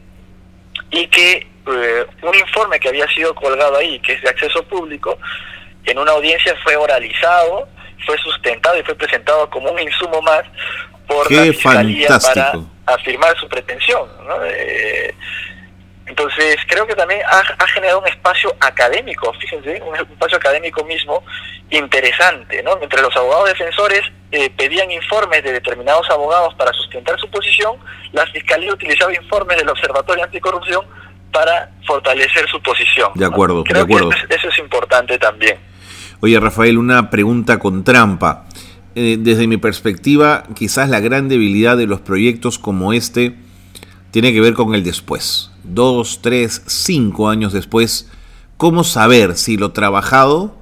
y 0.91 1.07
que 1.07 1.47
eh, 1.67 2.07
un 2.23 2.35
informe 2.35 2.79
que 2.79 2.89
había 2.89 3.09
sido 3.09 3.35
colgado 3.35 3.77
ahí, 3.77 3.99
que 4.01 4.13
es 4.13 4.23
de 4.23 4.29
acceso 4.29 4.63
público, 4.65 5.19
en 5.85 5.99
una 5.99 6.13
audiencia 6.13 6.55
fue 6.63 6.77
oralizado, 6.77 7.69
fue 8.07 8.19
sustentado 8.19 8.79
y 8.79 8.83
fue 8.83 8.95
presentado 8.95 9.49
como 9.51 9.71
un 9.71 9.81
insumo 9.81 10.21
más 10.23 10.43
por 11.07 11.31
la 11.31 11.43
fiscalía 11.45 12.09
para 12.19 12.53
afirmar 12.87 13.37
su 13.39 13.49
pretensión. 13.49 14.09
Eh, 14.45 15.15
entonces, 16.07 16.57
creo 16.69 16.87
que 16.87 16.95
también 16.95 17.21
ha, 17.27 17.67
generado 17.69 18.01
un 18.01 18.07
espacio 18.07 18.55
académico, 18.61 19.33
fíjense, 19.41 19.81
un 19.83 19.97
espacio 19.97 20.37
académico 20.37 20.85
mismo 20.85 21.23
interesante, 21.71 22.63
¿no? 22.63 22.79
Entre 22.83 23.01
los 23.01 23.15
abogados 23.17 23.49
defensores 23.49 24.03
eh, 24.31 24.51
pedían 24.51 24.91
informes 24.91 25.43
de 25.43 25.53
determinados 25.53 26.09
abogados 26.11 26.55
para 26.55 26.73
sustentar 26.75 27.19
su 27.19 27.29
posición, 27.31 27.77
la 28.13 28.27
Fiscalía 28.27 28.73
utilizaba 28.73 29.15
informes 29.15 29.57
del 29.57 29.69
Observatorio 29.69 30.25
Anticorrupción 30.25 30.85
para 31.33 31.71
fortalecer 31.87 32.49
su 32.49 32.61
posición. 32.61 33.11
De 33.15 33.25
acuerdo, 33.25 33.65
de 33.65 33.81
acuerdo. 33.81 34.11
eso, 34.29 34.49
es, 34.49 34.59
importante 34.59 35.19
también. 35.19 35.57
Oye, 36.21 36.39
Rafael, 36.39 36.79
una 36.79 37.11
pregunta 37.11 37.59
con 37.59 37.83
trampa. 37.83 38.45
Eh, 38.95 39.17
desde 39.19 39.49
mi 39.49 39.57
perspectiva, 39.57 40.45
quizás 40.55 40.89
la 40.89 41.01
gran 41.01 41.29
debilidad 41.29 41.77
de 41.77 41.87
los 41.87 42.01
proyectos 42.01 42.59
como 42.61 42.93
este 42.93 43.35
tiene 44.13 44.33
que 44.33 44.41
ver 44.41 44.55
con 44.55 44.75
el 44.75 44.85
después. 44.85 45.51
Dos, 45.65 46.21
tres, 46.23 46.63
cinco 46.67 47.29
años 47.29 47.53
después, 47.53 48.11
¿cómo 48.59 48.85
saber 48.85 49.35
si 49.37 49.57
lo 49.57 49.73
trabajado 49.73 50.61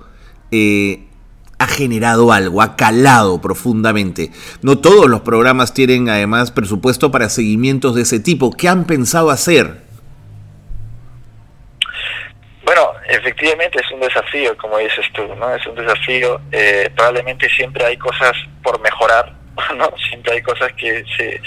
eh, 0.52 1.06
ha 1.58 1.66
generado 1.66 2.32
algo, 2.32 2.62
ha 2.62 2.76
calado 2.76 3.40
profundamente? 3.40 4.30
No 4.62 4.78
todos 4.78 5.10
los 5.10 5.22
programas 5.22 5.74
tienen 5.74 6.08
además 6.08 6.52
presupuesto 6.52 7.10
para 7.10 7.28
seguimientos 7.28 7.96
de 7.96 8.02
ese 8.02 8.20
tipo. 8.20 8.52
¿Qué 8.52 8.68
han 8.68 8.84
pensado 8.84 9.30
hacer? 9.30 9.82
Bueno, 12.64 12.92
efectivamente 13.08 13.80
es 13.84 13.90
un 13.90 14.00
desafío, 14.00 14.56
como 14.56 14.78
dices 14.78 15.04
tú, 15.12 15.22
¿no? 15.34 15.54
Es 15.54 15.66
un 15.66 15.74
desafío. 15.74 16.40
Eh, 16.52 16.90
probablemente 16.94 17.48
siempre 17.50 17.84
hay 17.84 17.96
cosas 17.96 18.32
por 18.62 18.80
mejorar, 18.80 19.32
¿no? 19.76 19.92
Siempre 20.08 20.34
hay 20.34 20.42
cosas 20.42 20.72
que 20.74 21.04
se, 21.16 21.40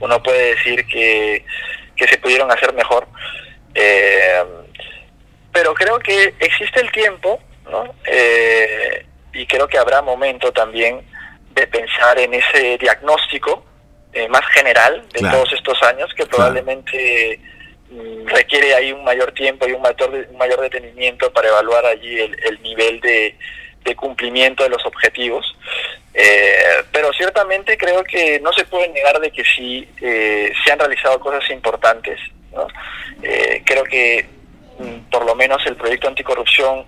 uno 0.00 0.22
puede 0.22 0.54
decir 0.54 0.86
que, 0.86 1.44
que 2.02 2.08
se 2.08 2.18
pudieron 2.18 2.50
hacer 2.50 2.72
mejor. 2.74 3.06
Eh, 3.74 4.42
pero 5.52 5.74
creo 5.74 5.98
que 5.98 6.34
existe 6.38 6.80
el 6.80 6.90
tiempo, 6.90 7.40
¿no? 7.70 7.94
Eh, 8.06 9.06
y 9.34 9.46
creo 9.46 9.68
que 9.68 9.78
habrá 9.78 10.02
momento 10.02 10.52
también 10.52 11.00
de 11.54 11.66
pensar 11.66 12.18
en 12.18 12.34
ese 12.34 12.78
diagnóstico 12.78 13.64
más 14.28 14.46
general 14.48 15.02
de 15.10 15.20
todos 15.20 15.50
estos 15.54 15.82
años 15.82 16.12
que 16.14 16.26
probablemente 16.26 17.40
Mm, 17.92 18.26
requiere 18.26 18.74
ahí 18.74 18.90
un 18.90 19.04
mayor 19.04 19.32
tiempo 19.32 19.68
y 19.68 19.72
un 19.72 19.82
mayor, 19.82 20.26
un 20.30 20.38
mayor 20.38 20.62
detenimiento 20.62 21.30
para 21.30 21.48
evaluar 21.48 21.84
allí 21.84 22.18
el, 22.20 22.62
nivel 22.62 23.00
de, 23.00 23.36
cumplimiento 23.96 24.62
de 24.62 24.70
los 24.70 24.84
objetivos. 24.86 25.56
Eh, 26.14 26.84
pero 26.90 27.12
ciertamente 27.12 27.76
creo 27.76 28.04
que 28.04 28.38
no 28.40 28.52
se 28.52 28.64
puede 28.64 28.88
negar 28.88 29.18
de 29.18 29.30
que 29.30 29.44
sí 29.44 29.88
eh, 30.00 30.52
se 30.64 30.72
han 30.72 30.78
realizado 30.78 31.18
cosas 31.20 31.48
importantes. 31.50 32.20
Eh, 33.22 33.62
creo 33.64 33.84
que 33.84 34.26
mm, 34.78 35.10
por 35.10 35.24
lo 35.24 35.34
menos 35.34 35.64
el 35.66 35.76
proyecto 35.76 36.08
anticorrupción 36.08 36.84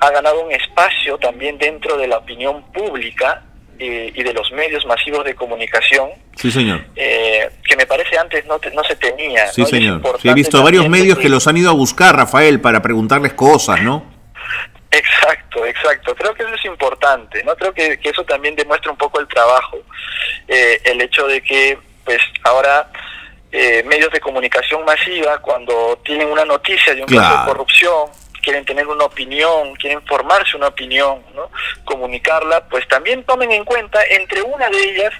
ha 0.00 0.10
ganado 0.10 0.44
un 0.44 0.52
espacio 0.52 1.16
también 1.18 1.58
dentro 1.58 1.96
de 1.96 2.08
la 2.08 2.18
opinión 2.18 2.64
pública 2.72 3.42
y, 3.78 4.22
de 4.22 4.32
los 4.32 4.50
medios 4.52 4.84
masivos 4.86 5.24
de 5.24 5.34
comunicación. 5.34 6.10
Sí, 6.34 6.50
señor. 6.50 6.80
Eh, 6.96 7.48
que 7.62 7.76
me 7.76 7.86
parece 7.86 8.18
antes 8.18 8.44
no, 8.46 8.58
no 8.74 8.84
se 8.84 8.96
tenía. 8.96 9.46
Sí, 9.48 9.64
señor. 9.66 10.02
he 10.24 10.34
visto 10.34 10.62
varios 10.62 10.88
medios 10.88 11.18
que, 11.18 11.28
los 11.28 11.46
han 11.46 11.56
ido 11.56 11.70
a 11.70 11.74
buscar, 11.74 12.16
Rafael, 12.16 12.60
para 12.60 12.82
preguntarles 12.82 13.34
cosas, 13.34 13.82
¿no? 13.82 14.15
Exacto, 14.96 15.66
exacto. 15.66 16.14
Creo 16.14 16.34
que 16.34 16.42
eso 16.42 16.54
es 16.54 16.64
importante, 16.64 17.44
¿no? 17.44 17.54
Creo 17.56 17.72
que, 17.74 17.98
eso 18.02 18.24
también 18.24 18.56
demuestra 18.56 18.90
un 18.90 18.96
poco 18.96 19.20
el 19.20 19.28
trabajo. 19.28 19.78
Eh, 20.48 20.80
el 20.84 21.00
hecho 21.02 21.26
de 21.26 21.42
que, 21.42 21.78
pues, 22.04 22.20
ahora 22.44 22.90
eh, 23.52 23.82
medios 23.84 24.10
de 24.12 24.20
comunicación 24.20 24.84
masiva, 24.84 25.38
cuando 25.38 25.98
tienen 26.04 26.28
una 26.28 26.44
noticia 26.44 26.94
de 26.94 27.02
un 27.02 27.08
caso 27.08 27.38
de 27.38 27.44
corrupción, 27.46 28.10
quieren 28.42 28.64
tener 28.64 28.86
una 28.86 29.04
opinión, 29.04 29.74
quieren 29.74 30.00
formarse 30.06 30.56
una 30.56 30.68
opinión, 30.68 31.22
¿no? 31.34 31.50
comunicarla, 31.84 32.66
pues 32.68 32.86
también 32.88 33.24
tomen 33.24 33.50
en 33.52 33.64
cuenta, 33.64 34.00
entre 34.10 34.40
una 34.42 34.68
de 34.70 34.82
ellas, 34.82 35.12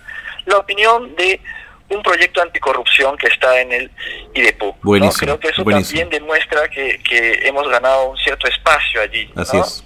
la 0.44 0.58
opinión 0.58 1.14
de 1.16 1.40
un 1.88 2.02
proyecto 2.02 2.42
anticorrupción 2.42 3.16
que 3.16 3.28
está 3.28 3.60
en 3.60 3.72
el 3.72 3.90
IDEPU. 4.34 4.74
Creo 5.18 5.38
que 5.38 5.48
eso 5.48 5.64
también 5.64 6.10
demuestra 6.10 6.68
que, 6.68 7.00
hemos 7.44 7.68
ganado 7.68 8.10
un 8.10 8.16
cierto 8.18 8.48
espacio 8.48 9.00
allí. 9.00 9.30
Así 9.36 9.56
es. 9.56 9.84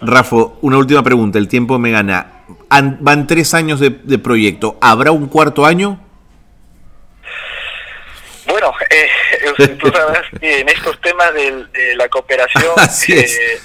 Rafa, 0.00 0.36
una 0.60 0.78
última 0.78 1.02
pregunta, 1.02 1.38
el 1.38 1.48
tiempo 1.48 1.78
me 1.78 1.90
gana. 1.90 2.44
van 2.68 3.26
tres 3.26 3.54
años 3.54 3.80
de, 3.80 3.90
de 3.90 4.18
proyecto, 4.18 4.76
¿habrá 4.80 5.12
un 5.12 5.28
cuarto 5.28 5.64
año? 5.64 6.00
Bueno, 8.46 8.72
eh, 8.90 9.08
tú 9.80 9.90
sabes 9.90 10.22
que 10.40 10.60
en 10.60 10.68
estos 10.68 11.00
temas 11.00 11.32
de, 11.34 11.96
la 11.96 12.08
cooperación 12.08 12.72
eh, 13.08 13.58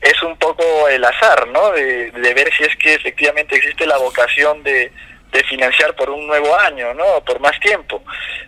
es. 0.00 0.22
un 0.22 0.36
poco 0.36 0.88
el 0.88 1.04
azar, 1.04 1.48
¿no? 1.48 1.70
De, 1.72 2.10
ver 2.34 2.50
si 2.56 2.64
es 2.64 2.76
que 2.76 2.94
efectivamente 2.94 3.56
existe 3.56 3.86
la 3.86 3.96
vocación 3.98 4.62
de, 4.62 4.92
financiar 5.44 5.94
por 5.94 6.10
un 6.10 6.26
nuevo 6.26 6.58
año, 6.58 6.92
¿no? 6.94 7.22
Por 7.24 7.40
más 7.40 7.58
tiempo. 7.60 8.02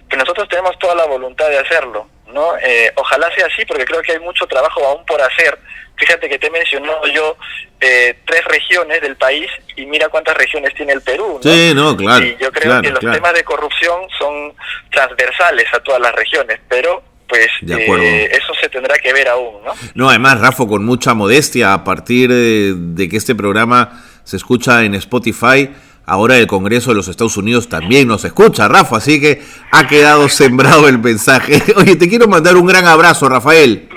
Pero 0.09 0.23
nosotros 0.23 0.49
tenemos 0.49 0.79
toda 0.79 0.95
la 0.95 1.07
voluntad 1.07 1.49
de 1.49 1.59
hacerlo, 1.59 2.09
¿no? 2.29 2.57
Eh, 2.59 2.93
ojalá 2.97 3.33
sea 3.35 3.47
así, 3.47 3.65
porque 3.65 3.85
creo 3.85 4.03
que 4.03 4.13
hay 4.13 4.21
mucho 4.21 4.47
trabajo 4.47 4.85
aún 4.85 5.05
por 5.07 5.21
hacer 5.21 5.59
Fíjate 5.97 6.29
que 6.29 6.39
te 6.39 6.49
he 6.49 6.51
mencionado 6.51 7.07
yo 7.07 7.37
eh, 7.81 8.19
tres 8.27 8.45
regiones 8.47 9.01
del 9.01 9.17
país 9.17 9.47
y 9.77 9.87
mira 9.87 10.09
cuántas 10.09 10.37
regiones 10.37 10.75
tiene 10.75 10.93
el 10.93 11.03
Perú. 11.03 11.41
¿no? 11.43 11.51
Sí, 11.51 11.73
no, 11.75 11.97
claro. 11.97 12.25
Y 12.25 12.37
yo 12.41 12.51
creo 12.51 12.83
que 12.83 12.91
los 12.91 13.01
temas 13.01 13.33
de 13.35 13.45
corrupción 13.45 14.01
son 14.19 14.53
transversales 14.91 15.67
a 15.73 15.81
todas 15.81 16.01
las 16.01 16.13
regiones, 16.15 16.59
pero 16.69 17.03
pues 17.29 17.47
eh, 17.69 18.29
eso 18.33 18.53
se 18.61 18.69
tendrá 18.69 18.99
que 18.99 19.13
ver 19.13 19.29
aún, 19.29 19.65
¿no? 19.65 19.73
No, 19.95 20.11
además, 20.11 20.41
Rafa, 20.41 20.67
con 20.67 20.85
mucha 20.85 21.15
modestia, 21.15 21.73
a 21.73 21.85
partir 21.85 22.31
de, 22.31 23.09
que 23.09 23.17
este 23.17 23.35
programa 23.35 24.05
se 24.25 24.37
escucha 24.37 24.85
en 24.85 24.95
Spotify, 24.97 25.71
ahora 26.07 26.37
el 26.37 26.47
Congreso 26.47 26.91
de 26.91 26.97
los 26.97 27.09
Estados 27.09 27.37
Unidos 27.37 27.69
también 27.69 28.09
nos 28.09 28.25
escucha, 28.25 28.69
Rafa, 28.69 28.97
así 28.97 29.21
que 29.21 29.43
ha 29.71 29.87
quedado 29.87 30.29
sembrado 30.29 30.89
el 30.89 30.99
mensaje. 30.99 31.63
Oye, 31.77 31.97
te 31.97 32.09
quiero 32.09 32.29
mandar 32.29 32.57
un 32.57 32.67
gran 32.67 32.87
abrazo, 32.87 33.29
Rafael. 33.29 33.89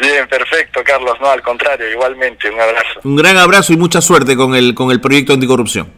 Bien, 0.00 0.26
perfecto, 0.28 0.80
Carlos. 0.84 1.14
No, 1.20 1.30
al 1.30 1.42
contrario, 1.42 1.88
igualmente, 1.90 2.50
un 2.50 2.60
abrazo. 2.60 3.00
Un 3.04 3.16
gran 3.16 3.36
abrazo 3.36 3.72
y 3.72 3.76
mucha 3.76 4.00
suerte 4.00 4.36
con 4.36 4.54
el, 4.54 4.74
con 4.74 4.90
el 4.90 5.00
proyecto 5.00 5.32
anticorrupción. 5.32 5.92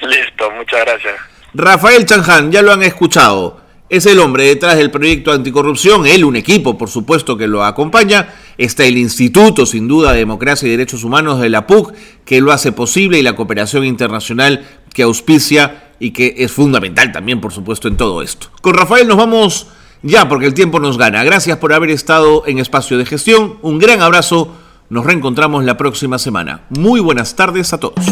Listo, 0.00 0.50
muchas 0.50 0.80
gracias. 0.84 1.14
Rafael 1.54 2.04
Chanján, 2.04 2.50
ya 2.50 2.62
lo 2.62 2.72
han 2.72 2.82
escuchado. 2.82 3.60
Es 3.88 4.06
el 4.06 4.18
hombre 4.18 4.44
detrás 4.44 4.76
del 4.76 4.90
proyecto 4.90 5.30
anticorrupción, 5.30 6.06
él 6.06 6.24
un 6.24 6.34
equipo, 6.34 6.76
por 6.76 6.88
supuesto, 6.88 7.36
que 7.36 7.46
lo 7.46 7.62
acompaña. 7.62 8.34
Está 8.58 8.84
el 8.84 8.98
Instituto, 8.98 9.66
sin 9.66 9.88
duda, 9.88 10.12
de 10.12 10.18
Democracia 10.18 10.66
y 10.66 10.70
Derechos 10.70 11.04
Humanos 11.04 11.40
de 11.40 11.48
la 11.48 11.66
PUC, 11.66 11.92
que 12.24 12.40
lo 12.40 12.52
hace 12.52 12.72
posible, 12.72 13.18
y 13.18 13.22
la 13.22 13.36
cooperación 13.36 13.84
internacional 13.84 14.64
que 14.92 15.02
auspicia 15.02 15.92
y 15.98 16.10
que 16.12 16.34
es 16.38 16.52
fundamental 16.52 17.12
también, 17.12 17.40
por 17.40 17.52
supuesto, 17.52 17.88
en 17.88 17.96
todo 17.96 18.22
esto. 18.22 18.48
Con 18.60 18.74
Rafael 18.74 19.08
nos 19.08 19.16
vamos 19.16 19.66
ya 20.02 20.28
porque 20.28 20.46
el 20.46 20.54
tiempo 20.54 20.80
nos 20.80 20.98
gana. 20.98 21.24
Gracias 21.24 21.58
por 21.58 21.72
haber 21.72 21.90
estado 21.90 22.44
en 22.46 22.58
Espacio 22.58 22.98
de 22.98 23.06
Gestión. 23.06 23.54
Un 23.62 23.78
gran 23.78 24.02
abrazo. 24.02 24.54
Nos 24.90 25.06
reencontramos 25.06 25.64
la 25.64 25.76
próxima 25.76 26.18
semana. 26.18 26.62
Muy 26.68 27.00
buenas 27.00 27.36
tardes 27.36 27.72
a 27.72 27.80
todos. 27.80 28.04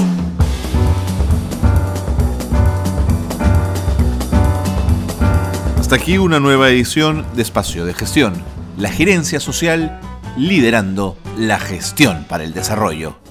Hasta 5.78 5.96
aquí 5.96 6.16
una 6.16 6.40
nueva 6.40 6.70
edición 6.70 7.26
de 7.36 7.42
Espacio 7.42 7.84
de 7.84 7.92
Gestión. 7.92 8.32
La 8.78 8.90
gerencia 8.90 9.38
social 9.38 10.00
liderando 10.36 11.16
la 11.38 11.58
gestión 11.58 12.24
para 12.28 12.44
el 12.44 12.54
desarrollo. 12.54 13.21